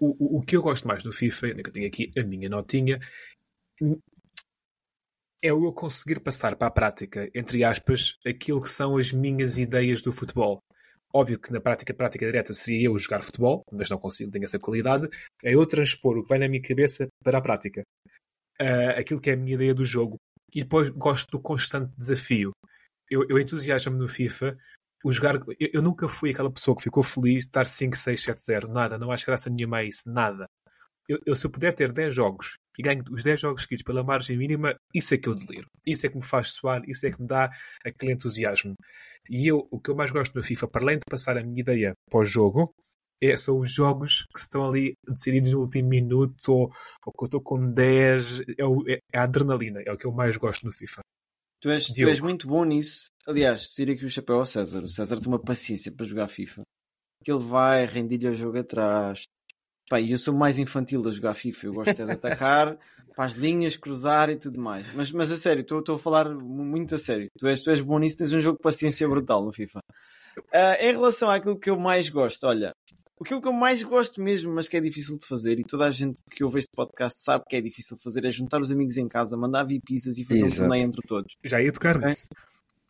[0.00, 2.48] o, o, que eu gosto mais do FIFA, ainda que eu tenho aqui a minha
[2.48, 2.98] notinha,
[5.42, 9.58] é o eu conseguir passar para a prática, entre aspas, aquilo que são as minhas
[9.58, 10.62] ideias do futebol.
[11.14, 14.58] Óbvio que na prática, prática direta seria eu jogar futebol, mas não consigo, tenho essa
[14.58, 15.08] qualidade.
[15.44, 17.84] É eu transpor o que vai na minha cabeça para a prática.
[18.60, 20.16] Ah, aquilo que é a minha ideia do jogo.
[20.52, 22.50] E depois gosto do constante desafio.
[23.08, 24.56] Eu, eu entusiasmo-me no FIFA.
[25.04, 28.20] O jogar, eu, eu nunca fui aquela pessoa que ficou feliz de estar 5, 6,
[28.20, 28.68] 7, 0.
[28.68, 30.02] Nada, não acho graça nenhuma a isso.
[30.10, 30.48] Nada.
[31.08, 34.02] Eu, eu, se eu puder ter 10 jogos e ganho os 10 jogos seguidos pela
[34.02, 35.66] margem mínima, isso é que eu deliro.
[35.86, 37.50] Isso é que me faz suar, isso é que me dá
[37.84, 38.74] aquele entusiasmo.
[39.30, 41.60] E eu, o que eu mais gosto no FIFA, para além de passar a minha
[41.60, 42.72] ideia para o jogo,
[43.22, 46.62] é, são os jogos que estão ali decididos no último minuto ou,
[47.06, 48.40] ou que eu estou com 10.
[48.58, 51.00] É, o- é a adrenalina, é o que eu mais gosto no FIFA.
[51.62, 53.06] Tu és, tu és muito bom nisso.
[53.26, 54.82] Aliás, tira aqui o chapéu ao César.
[54.84, 56.62] O César tem uma paciência para jogar FIFA.
[57.24, 59.22] Que ele vai, rendir-lhe o jogo atrás.
[59.88, 61.66] Pá, eu sou mais infantil a jogar FIFA.
[61.66, 62.76] Eu gosto é de atacar,
[63.14, 64.92] para as linhas, cruzar e tudo mais.
[64.94, 67.28] Mas, mas a sério, estou a falar mu- muito a sério.
[67.38, 69.80] Tu és, tu és bom nisso, tens um jogo de paciência brutal no FIFA.
[70.52, 72.72] Ah, em relação àquilo que eu mais gosto, olha,
[73.20, 75.90] aquilo que eu mais gosto mesmo, mas que é difícil de fazer, e toda a
[75.90, 78.96] gente que ouve este podcast sabe que é difícil de fazer, é juntar os amigos
[78.96, 80.60] em casa, mandar vir pizzas e fazer um Exato.
[80.62, 81.32] torneio entre todos.
[81.44, 82.26] Já ia tocar nisso.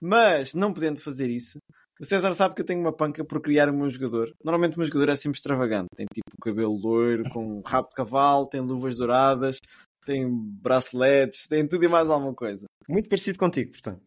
[0.01, 1.59] Mas, não podendo fazer isso,
[2.01, 4.33] o César sabe que eu tenho uma panca por criar o meu jogador.
[4.45, 5.89] Normalmente o meu jogador é sempre extravagante.
[5.97, 9.59] Tem tipo cabelo loiro, com rabo de cavalo, tem luvas douradas,
[10.05, 12.67] tem braceletes, tem tudo e mais alguma coisa.
[12.89, 14.03] Muito parecido contigo, portanto.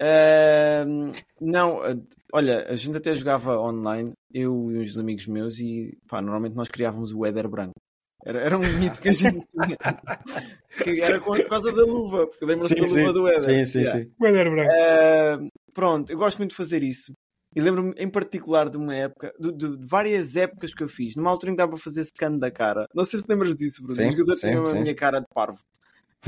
[0.00, 1.94] Ahm, não, ah,
[2.32, 6.68] olha, a gente até jogava online, eu e uns amigos meus, e pá, normalmente nós
[6.68, 7.74] criávamos o Éder branco.
[8.24, 9.76] Era, era um mito que a gente tinha.
[10.82, 13.12] que era por causa da luva, porque lembra-se da luva sim.
[13.12, 13.42] do Éder.
[13.42, 14.02] Sim, sim, Yeah.
[14.02, 14.12] sim.
[14.18, 14.72] O Éder Branco.
[14.72, 17.12] Uh, pronto, eu gosto muito de fazer isso.
[17.54, 21.16] E lembro-me em particular de uma época, de, de- de várias épocas que eu fiz.
[21.16, 22.86] Numa altura em que dava para fazer scan da cara.
[22.94, 23.96] Não sei se lembras disso, Bruno.
[23.96, 25.58] Sim, Os jogadores sim, tinham a minha cara de parvo.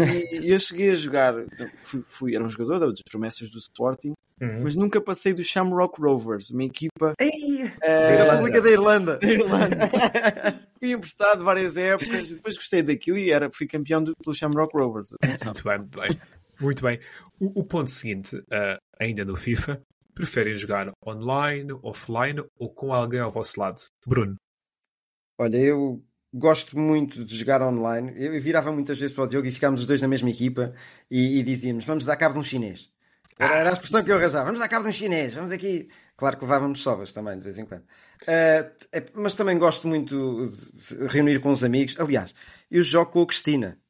[0.01, 1.35] E, eu cheguei a jogar,
[1.83, 4.63] fui, fui- era um jogador das promessas do Sporting, Uhum.
[4.65, 9.17] mas nunca passei do Shamrock Rovers, uma equipa Ei, eh, da República da Irlanda.
[9.19, 9.77] da Irlanda.
[10.81, 15.13] fui emprestado várias épocas, depois gostei daquilo e era, fui campeão do, pelo Shamrock Rovers.
[15.23, 15.53] Atenção.
[15.53, 16.21] Muito bem, muito bem.
[16.63, 17.01] Muito bem.
[17.41, 19.83] O, o ponto seguinte, ah, ainda no FIFA,
[20.15, 23.83] preferem jogar online, offline ou com alguém ao vosso lado?
[24.07, 24.37] Bruno.
[25.37, 28.13] Olha, eu gosto muito de jogar online.
[28.17, 30.73] Eu virava muitas vezes para o Diogo e ficámos os dois na mesma equipa
[31.11, 32.91] e, e dizíamos: vamos dar cabo de um chinês.
[33.39, 35.89] Era, era a expressão que eu arranjava: vamos dar cabo de um chinês, vamos aqui.
[36.17, 37.85] Claro que levávamos sovas também, de vez em quando.
[38.27, 38.71] É-
[39.15, 41.99] mas também gosto muito de reunir com os amigos.
[41.99, 42.33] Aliás,
[42.71, 43.82] eu jogo com a Cristina.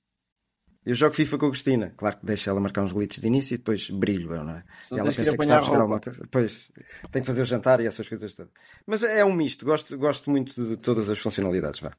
[0.85, 1.95] Eu jogo FIFA com a Cristina.
[1.97, 4.65] Claro que deixo ela marcar uns glitches de início e depois brilho eu, não é?
[4.81, 6.29] Senão E ela que pensa que apanhar sabe jogar alguma coisa.
[6.31, 6.73] Pois,
[7.11, 8.53] tem que fazer o jantar e essas coisas todas.
[8.87, 9.65] Mas é um misto.
[9.65, 11.81] Gosto, gosto muito de todas as funcionalidades.
[11.81, 11.93] Vá.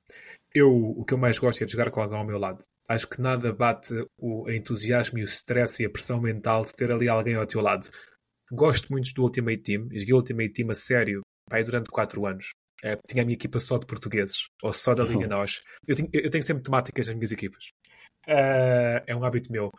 [0.54, 2.64] Eu, o que eu mais gosto é de jogar com alguém ao meu lado.
[2.90, 6.92] Acho que nada bate o entusiasmo e o stress e a pressão mental de ter
[6.92, 7.88] ali alguém ao teu lado.
[8.52, 9.88] Gosto muito do Ultimate Team.
[9.94, 12.54] Joguei o Ultimate Team a sério pai, durante 4 anos.
[12.84, 15.62] Eh, tinha a minha equipa só de portugueses, ou só da Liga Nós.
[15.88, 17.72] Eu tenho, eu tenho sempre temáticas nas minhas equipas.
[18.28, 19.72] Eh, é um hábito meu.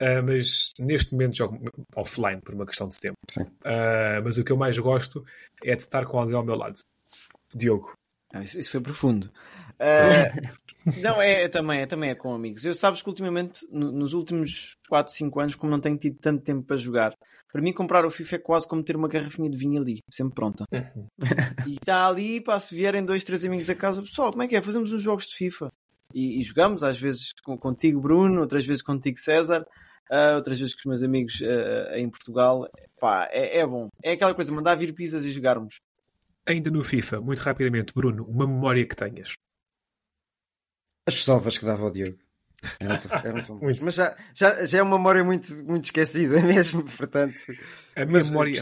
[0.00, 1.58] Eh, mas neste momento jogo
[1.94, 3.16] offline por uma questão de tempo.
[3.28, 3.44] Sim.
[3.64, 5.24] Eh, mas o que eu mais gosto
[5.64, 6.78] é de estar com alguém ao meu lado.
[7.54, 7.92] Diogo.
[8.32, 9.30] Ah, isso, isso foi profundo.
[11.02, 12.64] Não, é, é também, é também é com amigos.
[12.64, 16.42] Eu sabes que ultimamente, no- nos últimos 4, 5 anos, como não tenho tido tanto
[16.42, 17.12] tempo para jogar,
[17.52, 20.34] para mim comprar o FIFA é quase como ter uma garrafinha de vinho ali, sempre
[20.34, 20.64] pronta.
[21.66, 24.56] E está ali, pá, se vierem dois, três amigos a casa, pessoal, como é que
[24.56, 24.62] é?
[24.62, 25.70] Fazemos uns jogos de FIFA.
[26.14, 29.66] E, e jogamos, às vezes com- contigo, Bruno, outras vezes contigo, César,
[30.10, 32.68] ah, outras vezes com os meus amigos ah, em Portugal.
[33.00, 33.88] Pá, é, é bom.
[34.02, 35.80] É aquela coisa, mandar vir pizzas e jogarmos.
[36.46, 39.34] Ainda no FIFA, muito rapidamente, Bruno, uma memória que tenhas.
[41.06, 42.18] As sovas que dava ao Diogo.
[42.78, 43.60] Eram, eram.
[43.82, 47.36] Mas já, já, já é uma memória muito, muito esquecida mesmo, portanto.
[47.96, 48.52] A minha memória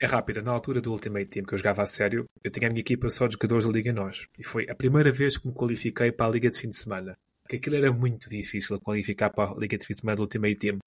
[0.00, 0.42] é rápida.
[0.42, 3.10] Na altura do Ultimate Team que eu jogava a sério, eu tinha a minha equipa
[3.10, 4.26] só de jogadores da Liga Nós.
[4.38, 7.16] E foi a primeira vez que me qualifiquei para a Liga de fim de semana.
[7.48, 10.22] Que aquilo era muito difícil a qualificar para a Liga de fim de semana do
[10.22, 10.78] Ultimate Team.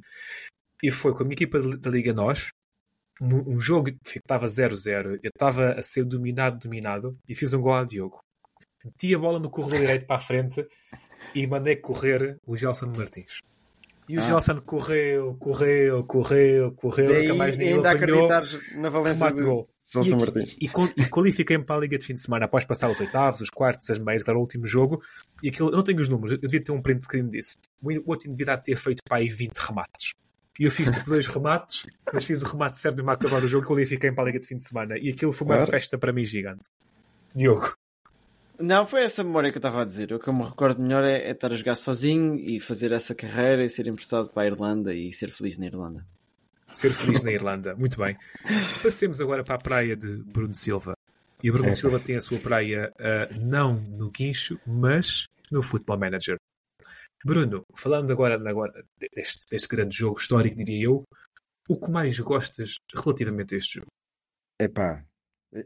[0.84, 2.49] E foi com a minha equipa da Liga Nós,
[3.22, 5.19] um, um jogo que estava 0-0.
[5.22, 8.19] Eu estava a ser dominado, dominado, e fiz um gol a Diogo.
[8.84, 10.65] meti a bola no corredor direito para a frente
[11.36, 13.39] e mandei correr o Gelson Martins.
[14.09, 14.24] E o Ah.
[14.24, 18.26] Gelson correu, correu, correu, correu, Daí nunca mais ninguém ainda apanhou.
[18.30, 19.67] acreditares na valência gol.
[19.86, 20.57] Gelson e, Martins.
[20.61, 23.41] E, qual- e qualifiquei-me para a Liga de fim de semana após passar os oitavos,
[23.41, 25.01] os quartos, as meias, era o último jogo.
[25.43, 27.57] E aquilo, eu não tenho os números, eu devia ter um print screen disso.
[27.84, 30.13] O outro devia ter feito para aí 20 remates.
[30.59, 33.47] E eu fiz tipo dois remates, mas fiz o remate certo mesmo a acabar o
[33.47, 34.95] jogo e qualifiquei-me para a Liga de fim de semana.
[34.97, 35.72] E aquilo foi uma Claro.
[35.72, 36.63] festa para mim gigante.
[37.36, 37.74] Diogo.
[38.62, 40.14] Não, foi essa memória que eu estava a dizer.
[40.14, 43.16] O que eu me recordo melhor é, é estar a jogar sozinho e fazer essa
[43.16, 46.05] carreira e ser emprestado para a Irlanda e ser feliz na Irlanda.
[46.74, 47.76] Ser feliz na Irlanda.
[47.76, 48.18] Muito bem.
[48.82, 50.93] Passemos agora para a praia de Bruno Silva.
[51.43, 51.72] E o Bruno É.
[51.72, 56.38] Silva tem a sua praia ah, não no guincho, mas no Football Manager.
[57.26, 58.84] Bruno, falando agora, agora
[59.14, 61.03] deste, deste grande jogo histórico, diria eu,
[61.68, 63.88] o que mais gostas relativamente a este jogo?
[64.59, 65.03] Epá,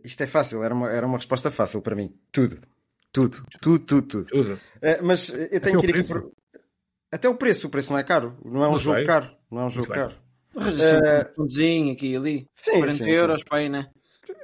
[0.03, 2.13] isto é fácil, era uma, era uma resposta fácil para mim.
[2.31, 2.59] Tudo.
[3.15, 3.45] Tudo.
[3.61, 4.25] Tudo, tudo, tudo.
[4.25, 4.59] Tudo.
[4.81, 6.31] Eh, mas eu Até tenho o que ir aqui por...
[7.11, 8.37] Até o preço, o preço não é caro.
[8.43, 9.05] Não é um Muito jogo bem.
[9.05, 9.31] caro.
[9.49, 9.97] Não é um Muito jogo bem.
[9.97, 10.15] caro.
[10.57, 12.45] Eh, um pontozinho aqui e ali.
[12.57, 13.45] Sim, 40 sim, euros sim.
[13.47, 13.87] para aí, né?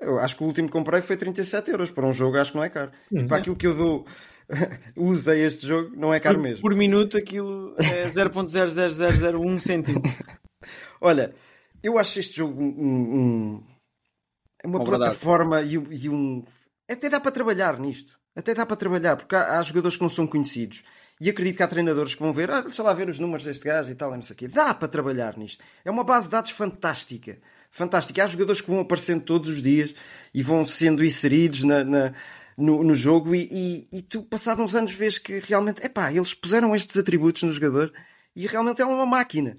[0.02, 1.92] Eu acho que o último que comprei foi 37 euros.
[1.92, 2.92] Para um jogo acho que não é caro.
[3.12, 3.28] Hum.
[3.28, 4.06] Para aquilo que eu dou
[4.96, 6.62] uso a este jogo, não é caro Por, mesmo.
[6.62, 10.12] por minuto aquilo é 0.00001 centímetro.
[11.02, 11.34] Olha,
[11.84, 12.68] eu acho este jogo um,
[13.58, 13.64] um-
[14.64, 16.44] é uma plataforma e, um- e um.
[16.90, 18.20] Até dá para trabalhar nisto.
[18.36, 20.84] Até dá para trabalhar, porque há, há jogadores que não são conhecidos.
[21.20, 23.64] E acredito que há treinadores que vão ver, ah, deixa lá ver os números deste
[23.66, 24.48] gajo e tal, e não sei o quê.
[24.48, 25.64] Dá para trabalhar nisto.
[25.86, 27.40] É uma base de dados fantástica.
[27.70, 28.24] Fantástica.
[28.24, 29.94] Há jogadores que vão aparecendo todos os dias
[30.34, 32.14] e vão sendo inseridos na, na-
[32.58, 33.48] no, no jogo e,
[33.92, 37.54] e, e tu, passados uns anos, vês que realmente, epá, eles puseram estes atributos no
[37.54, 37.94] jogador
[38.36, 39.56] e realmente é uma máquina.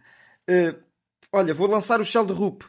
[0.48, 0.74] Eh,
[1.32, 2.62] olha, vou lançar o Shell de Rup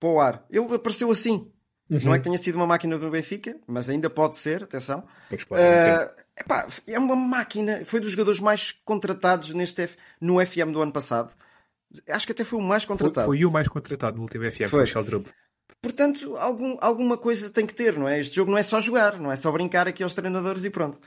[0.00, 0.46] para o ar.
[0.50, 1.52] Ele apareceu assim.
[1.88, 5.04] Não é que tenha sido uma máquina do Benfica, mas ainda pode ser, atenção.
[5.28, 7.84] Pois Eh, epá, é uma máquina.
[7.84, 11.32] Foi dos jogadores mais contratados neste F- no FM do ano passado.
[12.08, 13.26] Acho que até foi o mais Foi, contratado.
[13.26, 14.68] foi o mais contratado no último FM, Foi.
[14.68, 15.26] foi o Sheldrup.
[15.82, 18.18] Portanto, algum- alguma coisa tem que ter, não é?
[18.18, 20.98] Este jogo não é só jogar, não é só brincar aqui aos treinadores e pronto.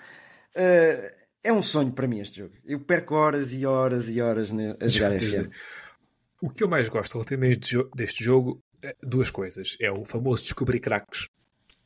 [0.56, 1.12] Eh,
[1.44, 2.54] é um sonho para mim este jogo.
[2.64, 5.20] Eu perco horas e horas e horas a jogar.
[5.20, 5.50] FM.
[6.42, 8.62] O que eu mais gosto relativamente deste jo- deste jogo
[9.02, 9.78] duas coisas.
[9.80, 11.28] É o famoso descobrir craques.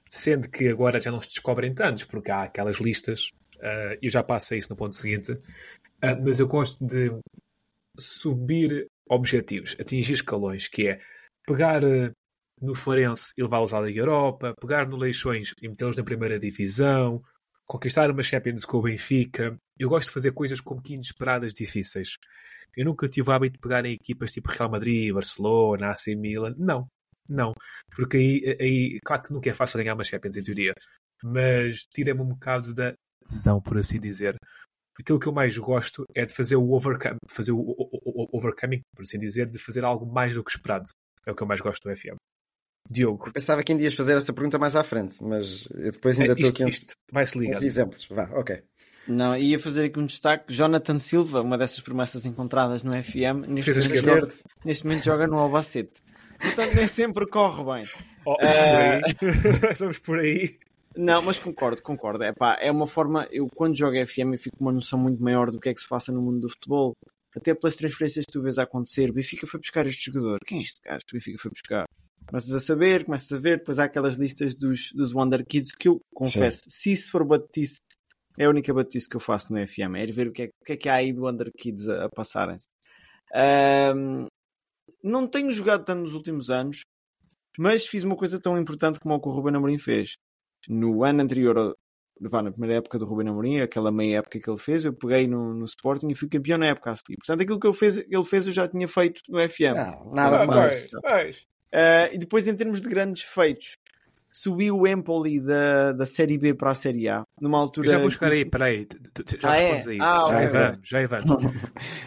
[0.10, 3.32] Sendo que agora já não se descobrem tantos, porque há aquelas listas.
[3.62, 5.34] ah, eu já passo a isso no ponto seguinte.
[6.02, 7.12] Ah, mas eu gosto de
[7.98, 11.00] subir objetivos, atingir escalões, que é
[11.46, 12.12] pegar ah,
[12.62, 17.24] no Farense e levá-los à Liga Europa, pegar no Leixões e metê-los na primeira divisão,
[17.68, 19.58] conquistar uma Champions com o Benfica.
[19.80, 22.18] Eu gosto de fazer coisas como que inesperadas difíceis.
[22.76, 26.54] Eu nunca tive o hábito de pegar em equipas tipo Real Madrid, Barcelona, AC Milan.
[26.58, 26.88] Não,
[27.30, 27.54] não.
[27.96, 30.74] Porque aí, aí claro que nunca é fácil ganhar uma Champions em teoria,
[31.24, 32.94] mas tira-me um bocado da
[33.26, 34.36] tesão, por assim dizer.
[35.00, 36.80] Aquilo que eu mais gosto é de fazer o
[37.32, 40.52] fazer o, o- o- o overcoming, por assim dizer, de fazer algo mais do que
[40.52, 40.86] esperado.
[41.28, 42.16] É o que eu mais gosto do FM.
[42.90, 46.20] Diogo, Eu pensava que ainda ias fazer essa pergunta mais à frente, mas eu depois
[46.20, 47.58] ainda é, estou isto, aqui isto vai-se ligar.
[47.58, 48.08] uns exemplos.
[48.10, 48.62] Vá, ok.
[49.08, 50.54] Não, ia fazer aqui um destaque.
[50.54, 55.40] Jonathan Silva, uma dessas promessas encontradas no FM, neste, momento, joga, neste momento joga no
[55.40, 56.02] Albacete.
[56.40, 57.90] Portanto, nem sempre corre bem.
[58.26, 59.74] Oh, Eh, por aí.
[59.80, 60.60] Vamos por aí.
[60.96, 62.24] Não, mas concordo, concordo.
[62.24, 63.28] É, pá, é uma forma.
[63.32, 65.80] Eu, quando jogo FM, eu fico com uma noção muito maior do que é que
[65.80, 66.94] se passa no mundo do futebol.
[67.36, 69.10] Até pelas transferências que tu vês a acontecer.
[69.10, 70.40] O Benfica foi buscar este jogador.
[70.46, 71.86] Quem é este gajo que o Benfica foi buscar?
[72.32, 73.58] Começas a saber, começas a ver.
[73.60, 77.80] Depois há aquelas listas dos, dos Wonder Kids que eu confesso, se isso for batice,
[78.38, 79.96] é a única batice que eu faço no FM.
[79.98, 81.90] É ir ver o que é, o que, é que há aí do Wonder Kids
[81.90, 82.68] a, a passarem-se.
[83.34, 84.28] Ahm,
[85.04, 86.84] não tenho jogado tanto nos últimos anos,
[87.58, 90.14] mas fiz uma coisa tão importante como o que o Ruben Amorim fez
[90.70, 91.76] no ano anterior, ao-
[92.30, 95.28] vá, na primeira época do Ruben Amorim, aquela meia época que ele fez, eu peguei
[95.28, 97.18] no, no Sporting e fui campeão na época a seguir.
[97.18, 99.76] Portanto, aquilo que ele fez, ele fez eu já tinha feito no FM.
[99.76, 100.90] Não, nada Ah, mais.
[100.92, 101.48] vai, vais.
[101.74, 103.78] Uh, e depois, em termos de grandes feitos,
[104.32, 107.88] subiu o Empoli da, da Série B para a Série A, numa altura...
[107.88, 109.62] Eu já vou buscar aí, peraí, tu- tu- tu- já Ah, é?
[109.62, 110.04] respondes a isso.
[110.04, 111.26] Ah, já aí vamos, já aí vamos.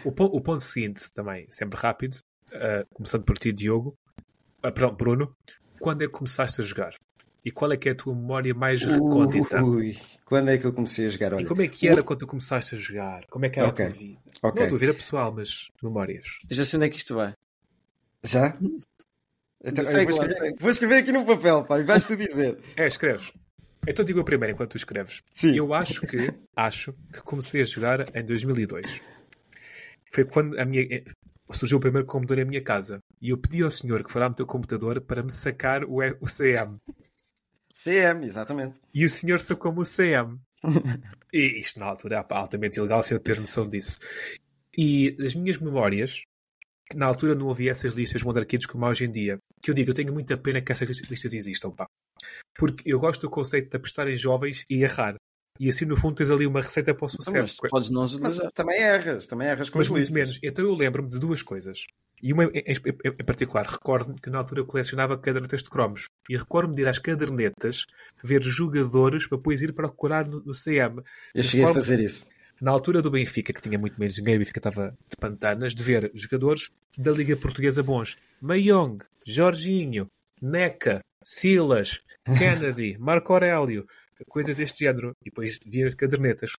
[0.03, 2.15] o, ponto, o ponto seguinte também, sempre rápido,
[2.53, 3.89] uh, começando por ti, Diogo,
[4.65, 5.35] uh, perdão, Bruno,
[5.79, 6.95] quando é que começaste a jogar?
[7.43, 9.61] E qual é que é a tua memória mais recôndita?
[9.63, 9.95] Ui,
[10.25, 11.31] quando é que eu comecei a jogar?
[11.33, 13.23] E Olha, como é que era quando tu começaste a jogar?
[13.29, 13.85] Como é que era Ok.
[13.85, 14.19] a tua vida?
[14.41, 14.59] Ok.
[14.59, 16.25] Não a tua vida pessoal, mas memórias.
[16.49, 17.33] Já sei onde é que isto vai.
[18.23, 18.57] já?
[19.65, 22.57] Então, vou, lá escrever, vou escrever aqui num papel, pai, vais-te dizer.
[22.77, 23.31] É, escreves.
[23.87, 25.21] Então digo eu primeiro enquanto tu escreves.
[25.31, 25.55] Sim.
[25.55, 29.01] Eu acho que, acho que comecei a jogar em 2002.
[30.11, 31.03] Foi quando a minha,
[31.51, 32.99] surgiu o primeiro computador em minha casa.
[33.21, 36.17] E eu pedi ao senhor que fosse ao teu computador para me sacar o, E-
[36.19, 36.77] o CM.
[37.73, 38.79] CM, exatamente.
[38.93, 40.39] E o senhor sacou-me o CM.
[41.33, 43.99] E isto na altura é altamente ilegal sem eu ter noção disso.
[44.77, 46.21] E as minhas memórias,
[46.93, 49.37] na altura não havia essas listas monarquias como há hoje em dia.
[49.61, 51.87] Que eu digo, eu tenho muita pena que essas listas existam, pá.
[52.57, 55.15] Porque eu gosto do conceito de apostar em jovens e errar.
[55.59, 57.55] E assim, no fundo, tens ali uma receita para o sucesso.
[57.61, 60.15] Mas podes não Mas também erras, também erras com mas as muito listas.
[60.15, 60.39] menos.
[60.43, 61.85] Então eu lembro-me de duas coisas.
[62.21, 62.73] E uma em, em-
[63.21, 66.05] em particular, recordo-me que na altura eu colecionava cadernetas de cromos.
[66.29, 67.85] E recordo-me de ir às cadernetas
[68.23, 71.01] ver jogadores para depois ir procurar no, no CM.
[71.33, 72.27] Eu cheguei a fazer isso.
[72.61, 75.83] Na altura do Benfica, que tinha muito menos dinheiro, o Benfica estava de pantanas, de
[75.83, 78.17] ver jogadores da Liga Portuguesa bons.
[78.41, 80.07] Mayong, Jorginho,
[80.41, 82.01] Neca, Silas,
[82.37, 83.85] Kennedy, Marco Aurélio,
[84.29, 85.11] coisas deste género.
[85.21, 86.51] E depois via as cadernetas.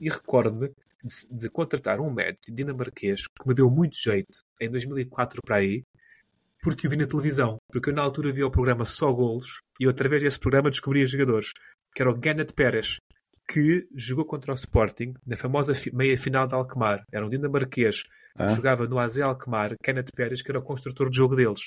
[0.00, 0.72] E recordo-me
[1.04, 5.84] de, de contratar um médico dinamarquês que me deu muito jeito em 2004 para aí,
[6.60, 7.58] porque o vi na televisão.
[7.70, 11.06] Porque eu na altura via o programa Só Golos e eu, através desse programa descobria
[11.06, 11.52] jogadores,
[11.94, 12.98] que era o Gannett Pérez,
[13.50, 17.02] que jogou contra o Sporting na famosa fi- meia final de Alkmaar.
[17.12, 18.54] Era um dinamarquês que Ah.
[18.54, 21.60] jogava no AZ Alkmaar, Kenneth Pérez, que era o construtor de jogo deles.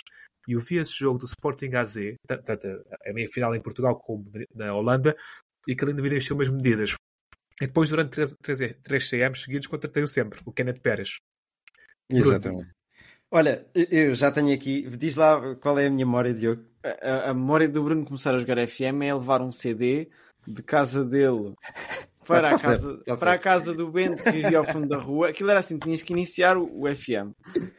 [0.47, 1.95] E eu vi esse jogo do Sporting AZ,
[2.27, 2.51] tanto
[3.05, 5.15] a meia final em Portugal como na Holanda,
[5.67, 6.95] e que ele ainda me deixou umas medidas.
[7.61, 11.17] E depois, durante três, três, três CMs seguidos, contratei-o sempre, o Kenneth Pérez.
[12.11, 12.69] Exatamente.
[13.31, 14.89] Olha, eu- já tenho aqui.
[14.97, 16.63] Diz lá qual é a minha memória, Diogo.
[16.83, 20.09] A, a memória do Bruno começar a jogar FM é levar um CD
[20.47, 21.53] de casa dele
[22.25, 24.87] para, Tá a, casa, certo, tá para a casa do Bento que vivia ao fundo
[24.87, 25.29] da rua.
[25.29, 27.33] Aquilo era assim, tinhas que iniciar o, o FM.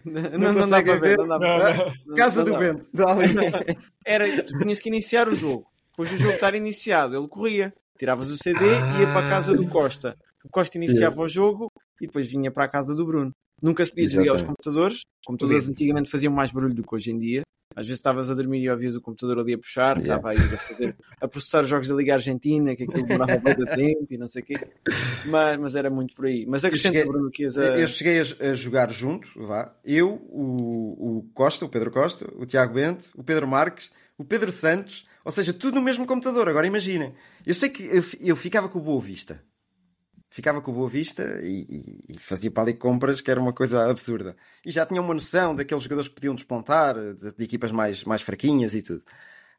[0.05, 1.93] Não, Não dá conseguem para ver, não dá para.
[2.07, 2.59] Não- Casa não do dá.
[2.59, 2.87] Bento.
[2.93, 3.07] Dá.
[4.05, 5.67] Era, tu tinhas que iniciar o jogo.
[5.91, 7.73] Depois do jogo estar iniciado, ele corria.
[7.99, 10.17] Tiravas o CD e ia para a casa do Costa.
[10.45, 13.31] O Costa iniciava o jogo e depois vinha para a casa do Bruno.
[13.63, 14.97] Nunca se podia desligar os computadores.
[14.97, 17.43] Os computadores antigamente faziam mais barulho do que hoje em dia.
[17.75, 20.17] Às vezes estavas a dormir e ouvias o computador ali a puxar, Yeah.
[20.17, 23.65] estava aí a, fazer, a processar os jogos da Liga Argentina, que aquilo demorava muito
[23.65, 24.55] tempo e não sei o quê.
[25.25, 26.45] Mas, mas era muito por aí.
[26.47, 27.79] Mas acrescenta, cheguei- Bruno, que ias a...
[27.79, 29.75] Eu cheguei a, jogar junto, vá.
[29.83, 34.53] Eu, o, o Costa, o Pedro Costa, o Tiago Bento, o Pedro Marques, o Pedro
[34.53, 36.51] Santos, ou seja, tudo no mesmo computador.
[36.51, 37.15] Agora imaginem.
[37.47, 39.43] Eu sei que eu, eu ficava com o Boa Vista.
[40.33, 43.89] Ficava com Boa Vista e, e- e fazia para ali compras que era uma coisa
[43.91, 44.35] absurda.
[44.65, 48.23] E já tinha uma noção daqueles jogadores que podiam despontar, de, de equipas mais, mais
[48.23, 49.03] fraquinhas e tudo.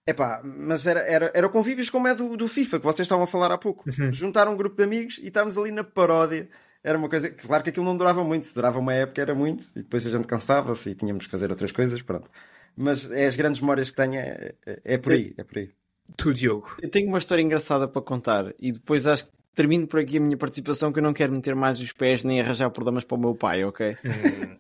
[0.06, 3.28] Epá, mas era, era, era convívios como é do, do FIFA, que vocês estavam a
[3.28, 3.86] falar há pouco.
[4.12, 6.50] Juntar um grupo de amigos e estávamos ali na paródia.
[6.84, 7.30] Era uma coisa.
[7.30, 8.46] Claro que aquilo não durava muito.
[8.48, 9.66] Se durava uma época era muito.
[9.76, 12.02] E depois a gente cansava-se e tínhamos que fazer outras coisas.
[12.02, 12.30] Pronto.
[12.76, 14.16] Mas é as grandes memórias que tenho.
[14.16, 15.34] É, é, é por aí.
[15.38, 15.70] É por aí.
[16.18, 16.76] Tu, Diogo.
[16.82, 20.22] Eu tenho uma história engraçada para contar e depois acho que termino por aqui a
[20.22, 23.20] minha participação que eu não quero meter mais os pés nem arranjar problemas para o
[23.20, 23.96] meu pai, ok?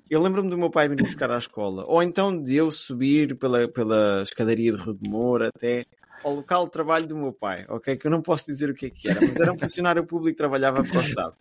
[0.09, 3.67] eu lembro-me do meu pai vir buscar à escola ou então de eu subir pela,
[3.67, 5.83] pela escadaria de Rodemor até
[6.23, 7.97] ao local de trabalho do meu pai, ok?
[7.97, 10.31] Que eu não posso dizer o que é que era, mas era um funcionário público
[10.35, 11.35] que trabalhava para o Estado.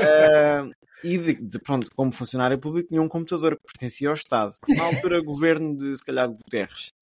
[0.00, 0.68] Ah,
[1.04, 4.54] e de, de- pronto, como funcionário público tinha um computador que pertencia ao Estado.
[4.68, 6.92] Na altura, governo de se calhar de Guterres.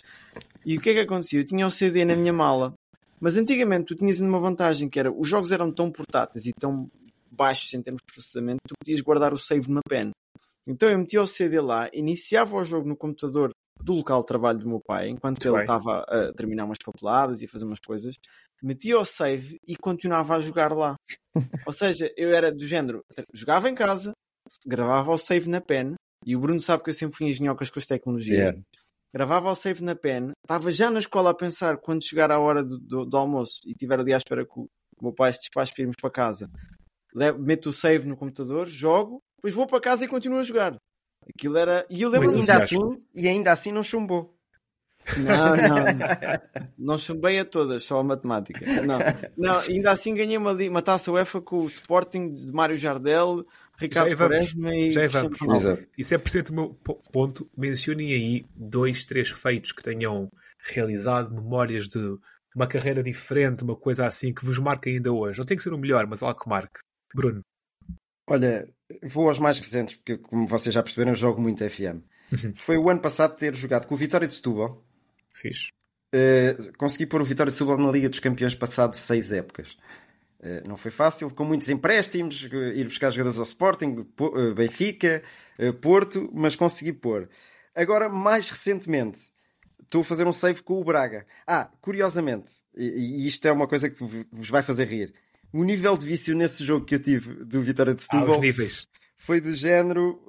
[0.65, 1.41] E o que é que acontecia?
[1.41, 2.75] Eu tinha o CD na minha mala.
[3.21, 6.91] Mas antigamente tu tinhas uma vantagem que era os jogos eram tão portáteis e tão
[7.31, 10.11] baixos em termos de processamento, tu podias guardar o save numa pen.
[10.67, 13.51] Então eu metia o CD lá, iniciava o jogo no computador
[13.83, 17.41] do local de trabalho do meu pai, enquanto Muito ele estava a terminar umas papeladas
[17.41, 18.17] e a fazer umas coisas,
[18.63, 20.97] metia o save e continuava a jogar lá.
[21.67, 23.01] Ou seja, eu era do género,
[23.33, 24.13] jogava em casa,
[24.67, 25.95] gravava o save na pen,
[26.25, 28.51] e o Bruno sabe que eu sempre fui engenhocas com as tecnologias.
[28.51, 28.63] Yeah.
[29.17, 32.63] Gravava o save na pen, estava já na escola a pensar quando chegar a hora
[32.63, 35.33] do, do- do almoço e estiver ali à espera que o, que o meu pai
[35.33, 36.51] se despache para irmos para casa.
[37.15, 40.77] Le- Meto o save no computador, jogo, depois vou para casa e continuo a jogar.
[41.35, 41.87] Aquilo era.
[41.89, 44.36] E eu lembro-me ainda, assim, e ainda assim não chumbou.
[45.19, 46.65] Não, não.
[46.79, 48.65] Não chumbei a todas, só a matemática.
[48.83, 48.99] Não,
[49.37, 53.45] não ainda assim ganhei uma, uma taça UEFA com o Sporting de Mário Jardel,
[53.79, 54.17] Ricardo Já.
[54.17, 55.39] Quaresma e Já vamos.
[55.39, 55.67] Ronaldo.
[55.69, 55.87] Exato.
[55.97, 60.29] E 100% o meu po- ponto, mencionem aí dois, três feitos que tenham
[60.59, 62.17] realizado, memórias de
[62.55, 65.39] uma carreira diferente, uma coisa assim que vos marca ainda hoje.
[65.39, 66.81] Não tem que ser o melhor, mas algo que marque.
[67.15, 67.43] Bruno.
[68.29, 68.67] Olha,
[69.05, 72.01] vou aos mais recentes, porque como vocês já perceberam, eu jogo muito FM.
[72.57, 74.83] Foi o ano passado ter jogado com o Vitória de Setúbal.
[75.37, 75.71] Fiz.
[76.15, 79.77] Uh, consegui pôr o Vitória de Setúbal na Liga dos Campeões passado seis épocas.
[80.41, 85.23] Uh, não foi fácil, com muitos empréstimos, uh, ir buscar jogadores ao Sporting, Po- Benfica,
[85.83, 87.29] Porto, mas consegui pôr.
[87.75, 89.21] Agora, mais recentemente,
[89.83, 91.27] estou a fazer um save com o Braga.
[91.47, 95.13] Ah, curiosamente, e, e isto é uma coisa que vos vai fazer rir.
[95.53, 98.89] O nível de vício nesse jogo que eu tive do Vitória de Há Setúbal níveis.
[99.17, 100.23] foi do género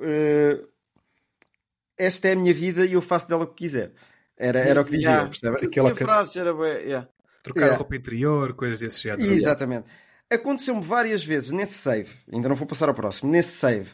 [1.98, 3.92] esta é a minha vida e eu faço dela o que quiser.
[4.38, 5.30] Era, era o que dizia, Yeah.
[5.30, 5.66] percebe?
[5.66, 7.08] Aquela que- frases, era bem, yeah.
[7.44, 7.76] Trocar Yeah.
[7.76, 9.32] a roupa interior, coisas desse género.
[9.32, 9.88] Exatamente.
[10.30, 13.90] Aconteceu-me várias vezes nesse save, ainda não vou passar ao próximo, nesse save,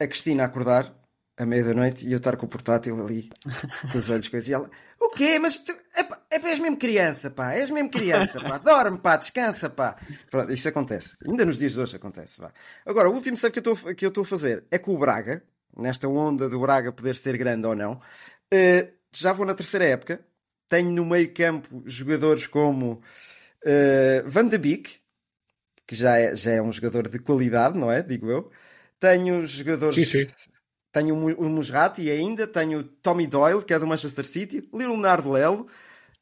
[0.00, 0.92] a Cristina acordar
[1.36, 3.30] à meia da noite e eu estar com o portátil ali,
[3.92, 5.38] com os olhos coisas, e ela, o quê?
[5.38, 9.16] Mas tu, é, pá, é, és mesmo criança, pá, és mesmo criança, pá, dorme, pá,
[9.16, 9.96] descansa, pá.
[10.30, 11.16] Pronto, isso acontece.
[11.28, 12.50] Ainda nos dias de hoje acontece, vá.
[12.86, 14.98] Agora, o último save que eu estou que eu estou a fazer é com o
[14.98, 15.42] Braga,
[15.76, 18.00] nesta onda do Braga poder ser grande ou não.
[18.52, 18.88] Uh,
[19.18, 20.24] já vou na terceira época,
[20.68, 23.02] tenho no meio campo jogadores como
[23.64, 24.98] uh, Van de Beek,
[25.86, 28.02] que já é, já é um jogador de qualidade, não é?
[28.02, 28.50] Digo eu.
[28.98, 29.94] Tenho jogadores.
[29.94, 30.50] Sim, sim.
[30.92, 35.68] Tenho o Musrati ainda, tenho Tommy Doyle, que é do Manchester City, Leonardo Lelo.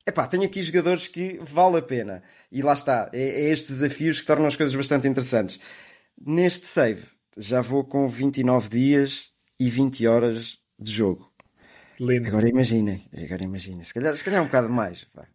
[0.05, 2.23] Epá, tenho aqui jogadores que vale a pena.
[2.51, 5.61] E lá está, é, é estes desafios que tornam as coisas bastante interessantes.
[6.21, 7.05] Neste save,
[7.39, 11.34] já vou com 29 dias e 20 horas de jogo.
[12.01, 12.29] Lindo.
[12.29, 13.85] Agora imaginem, agora imaginem.
[13.85, 15.07] Se calhar, se calhar é um bocado mais.
[15.15, 15.27] Vai.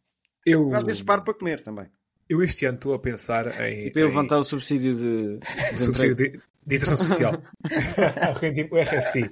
[0.45, 0.73] Eu...
[0.73, 1.87] Às vezes paro para comer também.
[2.27, 3.87] Eu este ano estou a pensar em.
[3.87, 5.39] E para eu levantar o subsídio de.
[5.73, 7.33] de subsídio de, de inserção social.
[8.71, 9.31] o RSI.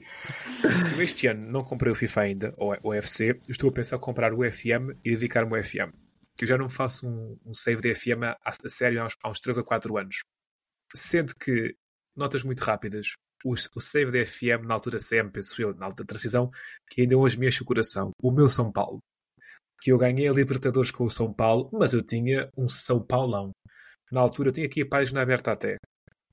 [0.95, 3.39] Eu este ano não comprei o FIFA ainda, ou o UFC.
[3.47, 5.93] Estou a pensar em comprar o FM e dedicar-me ao FM.
[6.36, 9.15] Que eu já não faço um, um save de FM a, a sério há uns,
[9.23, 10.23] há uns 3 ou 4 anos.
[10.95, 11.75] Sendo que,
[12.15, 13.15] notas muito rápidas,
[13.46, 16.50] o, o save da FM na altura CM, penso eu, na alta transição,
[16.90, 18.12] que ainda hoje me enche o coração.
[18.22, 19.00] O meu São Paulo
[19.82, 23.52] que eu ganhei a Libertadores com o São Paulo, mas eu tinha um São Paulão.
[24.12, 25.76] Na altura, tinha aqui a página aberta até.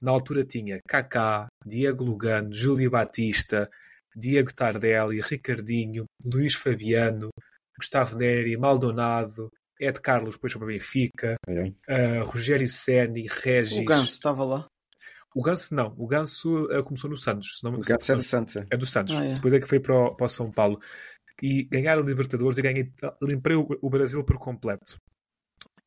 [0.00, 3.68] Na altura tinha Kaká, Diego Lugano, Júlio Batista,
[4.14, 7.30] Diego Tardelli, Ricardinho, Luís Fabiano,
[7.78, 9.48] Gustavo Neri, Maldonado,
[9.80, 13.78] Ed Carlos, depois para Benfica, uh, Rogério Ceni, Regis.
[13.78, 14.66] O Ganso estava lá.
[15.34, 17.60] O Ganso não, o Ganso uh, começou no Santos.
[17.62, 18.56] Não, o Ganso é do Santos.
[18.56, 19.14] É do Santos.
[19.16, 19.34] Ah, é.
[19.34, 20.78] Depois é que foi para o, para o São Paulo
[21.42, 24.96] e ganhar a Libertadores e ganhei, limpei o, o Brasil por completo.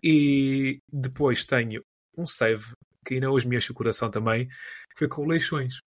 [0.04, 1.82] E depois tenho
[2.18, 2.74] um save
[3.06, 5.80] que ainda hoje me enche o coração também, que foi com o Leixões.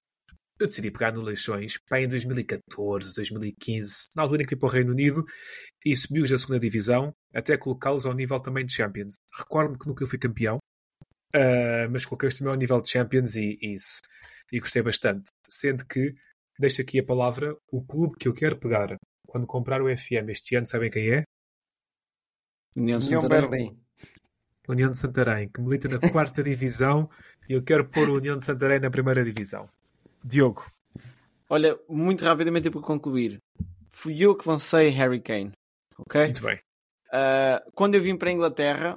[0.58, 4.68] Eu decidi pegar no Leixões pá, em 2014, 2015, na altura em que fui para
[4.68, 5.24] o Reino Unido
[5.84, 9.16] e subi-os da segunda divisão até colocá-los ao nível também de Champions.
[9.38, 10.58] Recordo-me que nunca fui campeão,
[11.34, 14.00] uh, mas coloquei-os também ao nível de Champions e, e isso.
[14.52, 15.30] E gostei bastante.
[15.48, 16.12] Sendo que,
[16.58, 18.96] deixo aqui a palavra, o clube que eu quero pegar
[19.28, 21.22] quando comprar o FM este ano, sabem quem é?
[22.76, 23.78] União, União Berlim.
[24.68, 27.10] União de Santarém, que milita na quarta divisão
[27.48, 29.68] e eu quero pôr a União de Santarém na primeira divisão.
[30.22, 30.64] Diogo.
[31.48, 33.38] Olha, muito rapidamente para concluir.
[33.90, 35.52] Fui eu que lancei Harry Kane.
[35.98, 36.22] Ok?
[36.22, 36.60] Muito bem.
[37.08, 38.96] Uh, quando eu vim para a Inglaterra,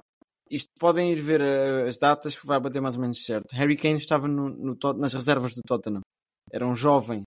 [0.49, 3.53] isto podem ir ver uh, as datas que vai bater mais ou menos certo.
[3.53, 6.01] Harry Kane estava no, no, nas reservas do Tottenham.
[6.51, 7.23] Era um jovem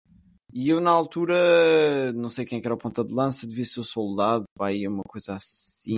[0.59, 3.81] e eu, na altura, não sei quem é era o ponta de lança, devia ser
[3.81, 5.95] o soldado, pai, uma coisa assim.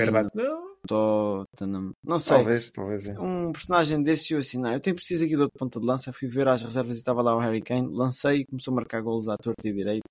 [0.87, 1.93] Tottenham.
[2.05, 2.39] Não sei.
[2.39, 3.07] Talvez, talvez.
[3.07, 3.21] É.
[3.21, 6.13] Um personagem desse eu assim, não, eu tenho preciso aqui de outro ponta de lança.
[6.13, 7.89] Fui ver as reservas e estava lá o Harry Kane.
[7.89, 10.09] Lancei e começou a marcar golos à torta e direito.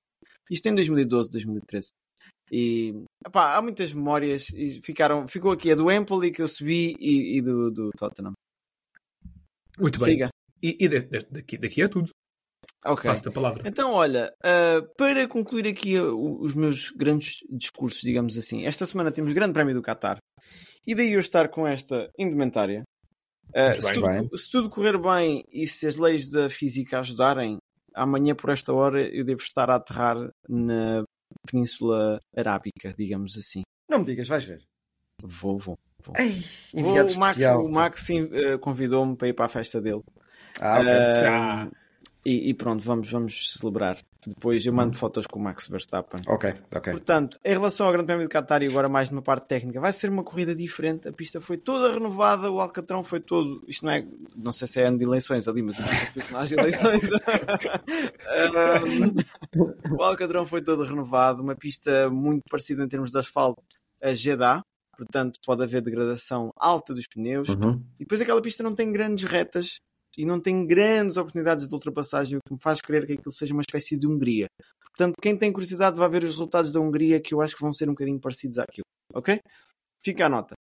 [0.50, 1.90] Isto em 2012, 2013.
[2.52, 6.96] E epá, há muitas memórias e ficaram, ficou aqui a do Empoli que eu subi
[7.00, 8.34] e, e do, do Tottenham.
[9.78, 10.12] Muito bem.
[10.12, 10.30] Siga.
[10.64, 12.10] E, e daqui, daqui é tudo.
[12.86, 13.10] Ok.
[13.10, 13.64] Passo a palavra.
[13.68, 19.12] Então, olha, uh, para concluir aqui uh, os meus grandes discursos, digamos assim, esta semana
[19.12, 20.18] temos o Grande Prémio do Qatar
[20.86, 22.84] e daí eu estar com esta indumentária.
[23.50, 27.58] Uh, se, tudo, se, tudo, correr bem e se as leis da física ajudarem,
[27.94, 31.04] amanhã por esta hora eu devo estar a aterrar na
[31.50, 33.62] Península Arábica, digamos assim.
[33.90, 34.62] Não me digas, vais ver.
[35.22, 35.80] Vou, vou.
[36.04, 36.16] vou.
[36.18, 40.04] Ei, vou o Max, o Max uh, convidou-me para ir para a festa dele.
[40.60, 41.72] Ah, ok.
[41.72, 41.87] Uh,
[42.28, 43.98] e, e, pronto, vamos, vamos celebrar.
[44.26, 46.20] Depois eu mando fotos com o Max Verstappen.
[46.28, 46.92] Ok, ok.
[46.92, 49.94] Portanto, em relação ao Grande Prémio de Qatar e agora mais numa parte técnica, vai
[49.94, 51.08] ser uma corrida diferente.
[51.08, 53.64] A pista foi toda renovada, o Alcatrão foi todo.
[53.66, 54.06] Isto não é.
[54.36, 57.08] Não sei se é ano de eleições ali, mas a pista foi sinais de eleições.
[59.90, 63.64] um, o Alcatrão foi todo renovado, uma pista muito parecida em termos de asfalto
[64.04, 64.62] a Jeddah.
[64.98, 67.48] Portanto, pode haver degradação alta dos pneus.
[67.50, 67.82] Uhum.
[67.98, 69.80] E depois aquela pista não tem grandes retas
[70.18, 73.54] e não tem grandes oportunidades de ultrapassagem, o que me faz crer que aquilo seja
[73.54, 74.48] uma espécie de Hungria.
[74.98, 77.72] Portanto, quem tem curiosidade vai ver os resultados da Hungria, que eu acho que vão
[77.72, 78.86] ser um bocadinho parecidos àquilo.
[79.14, 79.40] Ok?
[80.04, 80.56] Fica a nota.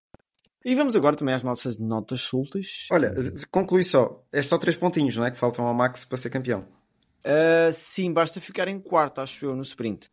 [0.63, 2.87] E vamos agora também às nossas notas soltas.
[2.91, 3.13] Olha,
[3.51, 4.23] conclui só.
[4.33, 5.31] É só três pontinhos, não é?
[5.31, 6.67] Que faltam ao Max para ser campeão.
[7.23, 10.07] Uh, sim, basta ficar em quarto, acho eu, no sprint.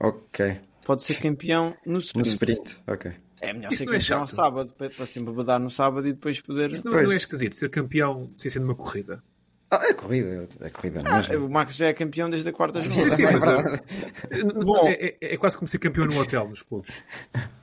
[0.00, 0.60] Ok.
[0.86, 2.26] Pode ser campeão no sprint.
[2.26, 3.12] No sprint, ok.
[3.40, 6.40] É melhor Isso ser é campeão é sábado, para sempre badar no sábado e depois
[6.40, 6.70] poder.
[6.70, 9.22] Isso não, não, é esquisito, ser campeão sem ser numa corrida.
[9.70, 11.36] Ah, é corrida, é corrida ah, é?
[11.36, 13.10] O Max já é campeão desde a quarta jornada.
[13.10, 17.02] Sim, sim, mas é, Bom, é, é, quase como ser campeão num hotel nos clubes.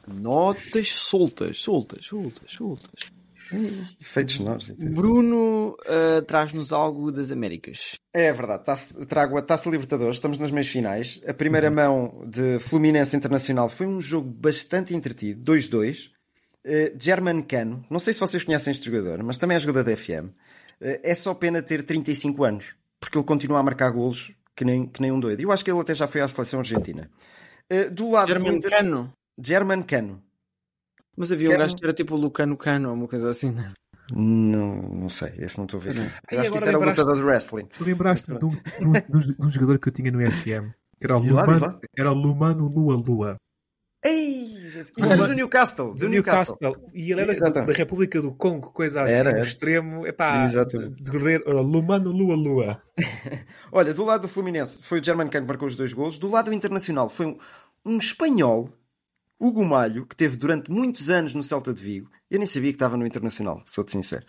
[0.08, 3.15] Notas soltas, soltas, soltas, soltas.
[4.02, 4.70] Efeitos sonoros.
[4.70, 7.96] Bruno ah, traz-nos algo das Américas.
[8.14, 11.22] É verdade, Taça- trago a Taça Libertadores, estamos nas meias finais.
[11.28, 16.10] A primeira mão de Fluminense Internacional foi um jogo bastante entretido, 2-2.
[16.66, 19.96] Uh, German Cano, não sei se vocês conhecem este jogador, mas também é jogador da
[19.96, 20.30] FM.
[20.82, 22.66] Uh, é só pena ter 35 anos,
[23.00, 25.42] porque ele continua a marcar golos que nem, que nem um doido.
[25.42, 27.08] Eu acho que ele até já foi à seleção argentina.
[27.72, 29.14] Uh, do lado do German Inter- Cano.
[29.40, 30.24] German Cano.
[31.18, 33.52] Mas havia um gajo que era tipo o Lucano Cano, ou uma coisa assim.
[33.52, 33.72] não é?
[34.14, 35.96] Não, não sei, esse não estou a ver.
[35.96, 36.04] Não.
[36.04, 37.66] Eu Ei, acho que isso era lembraste- lutador de wrestling.
[37.78, 40.72] Tu lembraste-me de um, de, de um- jogador que eu tinha no FM.
[41.00, 43.36] Que era o Lumano, era o Lumano Lua Lua.
[44.04, 45.96] Ei, isso era do Newcastle.
[45.96, 46.76] Do Newcastle.
[46.94, 47.72] E ele era Exatamente.
[47.72, 49.42] da República do Congo, coisa assim, Era, era.
[49.42, 50.06] extremo.
[50.06, 51.02] Epá, Exatamente.
[51.02, 51.44] de guerreiro.
[51.48, 52.82] Era Lumano Lua Lua.
[53.72, 56.20] Olha, do lado do Fluminense foi o German Cano que marcou os dois golos.
[56.20, 57.38] Do lado do Internacional foi um,
[57.84, 58.70] um espanhol,
[59.40, 62.10] Hugo Malho, que teve durante muitos anos no Celta de Vigo.
[62.30, 64.26] Eu nem sabia que estava no Internacional, sou-te sincero.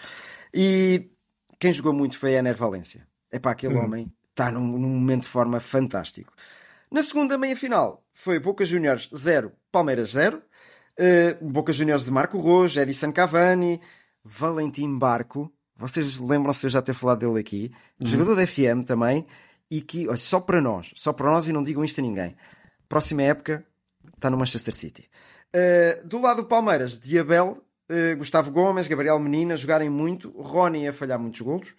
[0.53, 1.11] E
[1.59, 3.07] quem jogou muito foi a Ener Valência.
[3.33, 3.85] Epá, aquele Uhum.
[3.85, 6.33] homem está num, num momento de forma fantástico.
[6.91, 10.43] Na segunda meia-final foi Boca Juniors 0, Palmeiras 0.
[10.99, 13.81] Uh, Boca Juniors de Marco Rojo, Edison Cavani,
[14.25, 15.53] Valentim Barco.
[15.77, 17.71] Vocês lembram-se de eu já ter falado dele aqui.
[18.01, 19.27] Jogador da FM também.
[19.71, 22.35] E que, olha, só para nós, só para nós e não digam isto a ninguém.
[22.89, 23.67] Próxima época
[24.17, 25.09] está no Manchester City.
[25.55, 30.93] Uh, do lado do Palmeiras, Diabel, uh, Gustavo Gomes, Gabriel Menina jogarem muito, Rony a
[30.93, 31.75] falhar muitos golos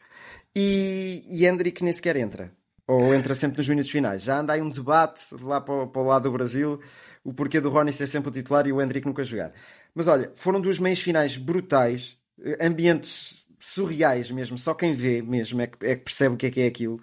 [0.56, 2.52] e, e Hendrick nem sequer entra.
[2.88, 4.24] Ou entra sempre nos minutos finais.
[4.24, 6.80] Já anda aí um debate lá para, o- para o lado do Brasil,
[7.22, 9.52] o porquê do Rony ser sempre o titular e o Hendrick nunca jogar.
[9.94, 15.60] Mas olha, foram duas meias finais brutais, eh, ambientes surreais mesmo, só quem vê mesmo
[15.62, 17.02] é que, é que percebe o que é que é aquilo.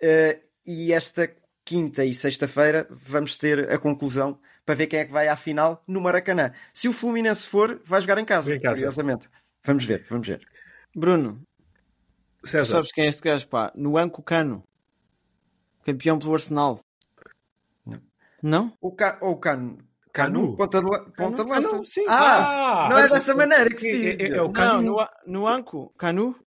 [0.00, 1.28] Eh, e esta
[1.64, 5.82] quinta e sexta-feira vamos ter a conclusão para ver quem é que vai à final
[5.86, 6.52] no Maracanã.
[6.72, 8.74] Se o Fluminense for, vai jogar em casa, Em casa.
[8.76, 9.28] curiosamente.
[9.64, 10.46] Vamos ver, vamos ver.
[10.94, 11.42] Bruno,
[12.42, 13.72] tu César, sabes quem é este gajo, pá?
[13.74, 14.62] Nuanco Cano.
[15.84, 16.80] Campeão pelo Arsenal.
[17.84, 18.00] Não.
[18.42, 18.72] Não?
[18.80, 19.18] O Ca...
[19.20, 19.78] Ou o Cano.
[20.12, 20.56] Canu?
[20.56, 21.70] Ponta de, ponta de lança.
[21.70, 22.04] Canu, sim.
[22.08, 24.16] Ah, Ah, não é dessa maneira que se é- diz.
[24.18, 24.82] é- é o Não, Canu.
[24.82, 25.92] Nua- Nuanco?
[25.98, 26.34] Canu?
[26.34, 26.43] Ca- Canu,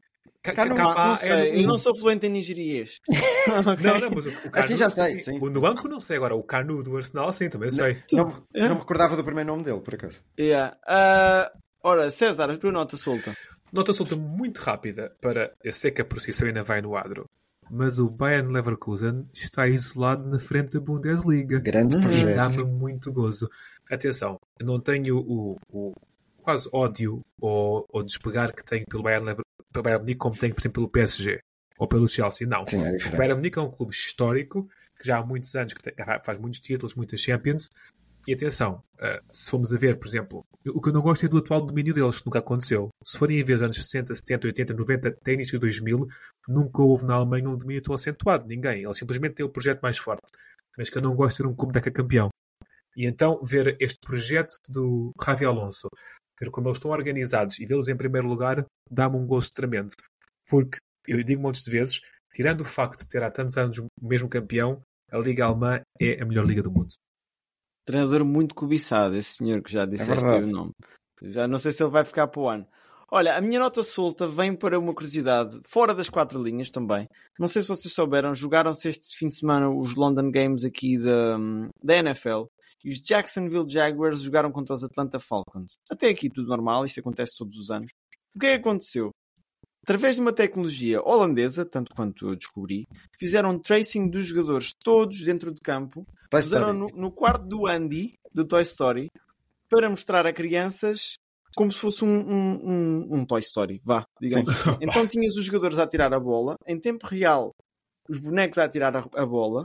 [0.54, 3.00] ca- Não, ca- não é sei, eu não sou fluente em nigeriês.
[3.48, 5.38] Não, não, mas o, o Canu, Assim já sei, sim.
[5.40, 7.98] O do banco não sei, agora o Canu do Arsenal sim, também sei.
[8.12, 10.24] Não, não me recordava do primeiro nome dele, por acaso.
[10.40, 10.76] Yeah.
[10.88, 11.52] Ah,
[11.84, 13.36] ora, César, a tua nota solta.
[13.72, 15.52] Nota solta muito rápida para.
[15.64, 17.26] Eu sei que a procissão ainda vai no adro,
[17.70, 21.60] mas o Bayern Leverkusen está isolado na frente da Bundesliga.
[21.60, 22.36] Grande E projeto.
[22.36, 23.48] dá-me muito gozo.
[23.92, 25.94] Atenção, eu não tenho o, o
[26.42, 30.54] quase ódio ou, ou despegar que tenho pelo Bayern, Lever- pelo Bayern Munique como tenho,
[30.54, 31.40] por exemplo, pelo PSG
[31.78, 32.48] ou pelo Chelsea.
[32.48, 32.66] Não.
[32.68, 33.18] Sim, é O.
[33.18, 34.68] Bayern Munique é um clube histórico
[35.00, 37.70] que já há muitos anos que tem- faz muitos títulos, muitas Champions.
[38.28, 41.30] E atenção, eh, se formos a ver, por exemplo, o que eu não gosto é
[41.30, 42.90] do atual domínio deles, que nunca aconteceu.
[43.04, 46.08] Se forem a ver os anos 60, 70, 80, 90, até início de 2000,
[46.50, 48.48] nunca houve na Alemanha um domínio tão acentuado.
[48.48, 48.84] Ninguém.
[48.84, 50.24] Eles simplesmente têm o projeto mais forte.
[50.76, 52.30] Mas que eu não gosto de ter um clube daquele campeão.
[52.98, 55.88] E então, ver este projeto do Javi Alonso,
[56.40, 59.94] ver como eles estão organizados e vê-los em primeiro lugar, dá-me um gosto tremendo.
[60.48, 60.78] Porque,
[61.08, 62.02] eu digo montes de vezes,
[62.34, 64.82] tirando o facto de ter há tantos anos o mesmo campeão,
[65.12, 66.94] a Liga Alemã é a melhor liga do mundo.
[67.86, 70.50] Treinador muito cobiçado, esse senhor que já disseste aí verdade.
[70.50, 70.72] o nome.
[71.22, 72.68] Já não sei se ele vai ficar para o ano.
[73.12, 77.08] Olha, a minha nota solta vem para uma curiosidade, fora das quatro linhas também.
[77.40, 81.38] Não sei se vocês souberam, jogaram-se este fim de semana os London Games aqui da,
[81.84, 82.46] da NFL
[82.84, 85.78] e os Jacksonville Jaguars jogaram contra os Atlanta Falcons.
[85.90, 87.92] Até aqui tudo normal, isto acontece todos os anos.
[88.36, 89.12] O que é que aconteceu?
[89.84, 92.88] Através de uma tecnologia holandesa, tanto quanto eu descobri,
[93.20, 98.16] fizeram um tracing dos jogadores todos dentro de campo puseram no, no quarto do Andy,
[98.34, 99.08] do Toy Story,
[99.70, 101.16] para mostrar a crianças
[101.56, 104.50] como se fosse um, um, um, um Toy Story, vá, digamos.
[104.82, 107.52] Então tinhas os jogadores a tirar a bola, em tempo real,
[108.10, 109.64] os bonecos a tirar a, a bola.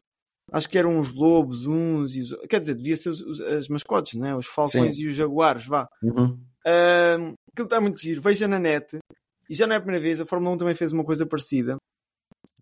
[0.53, 2.35] Acho que eram os lobos, uns e os...
[2.49, 4.35] Quer dizer, devia ser os, os- as mascotes, né?
[4.35, 5.87] Os falcões e os jaguares, vá.
[6.03, 6.37] Uhum.
[6.67, 8.21] Ahm, aquilo está muito giro.
[8.21, 8.99] Veja na net.
[9.49, 10.21] E já não é a primeira vez.
[10.21, 11.77] A Fórmula 1 também fez uma coisa parecida.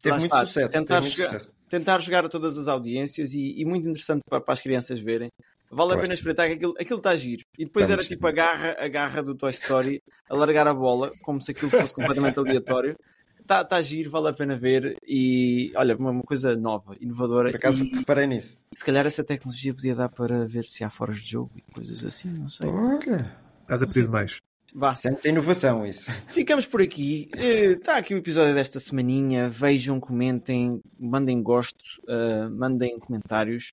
[0.03, 0.73] Teve Lá muito está, sucesso.
[0.75, 1.53] tentar teve muito chegar- sucesso.
[1.71, 5.29] tentar chegar a todas as audiências e, e muito interessante para, para as crianças verem.
[5.71, 7.45] Vale a pena espreitar que aquilo, aquilo está giro.
[7.59, 10.67] E depois Está era muito tipo a garra, a garra do Toy Story a largar
[10.67, 12.97] a bola, como se aquilo fosse completamente aleatório.
[13.41, 14.97] Está tá giro, vale a pena ver.
[15.07, 17.51] E olha, uma, uma coisa nova, inovadora.
[17.51, 18.59] Por acaso E reparei nisso.
[18.75, 22.05] se calhar essa tecnologia podia dar para ver se há foras de jogo e coisas
[22.05, 22.69] assim, não sei.
[22.69, 24.39] Olha, Estás a pedir demais.
[24.75, 26.11] Vá, isso é inovação isso.
[26.29, 27.31] Ficamos por aqui.
[27.35, 29.49] Está aqui o episódio desta semaninha.
[29.49, 33.73] Vejam, comentem, mandem gosto, eh, mandem comentários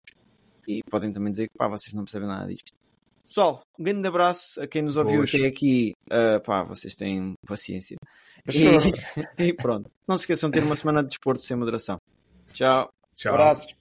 [0.67, 2.71] e podem também dizer que pá, vocês não percebem nada disto.
[3.27, 5.93] Pessoal, um grande abraço a quem nos ouviu até aqui.
[6.09, 7.97] Ah, pá, vocês têm paciência.
[8.47, 8.63] E,
[9.49, 9.89] e pronto.
[10.07, 11.99] Não se esqueçam de ter uma semana de desporto sem moderação.
[12.53, 12.89] Tchau.
[13.13, 13.33] Tchau.
[13.33, 13.75] Abraços.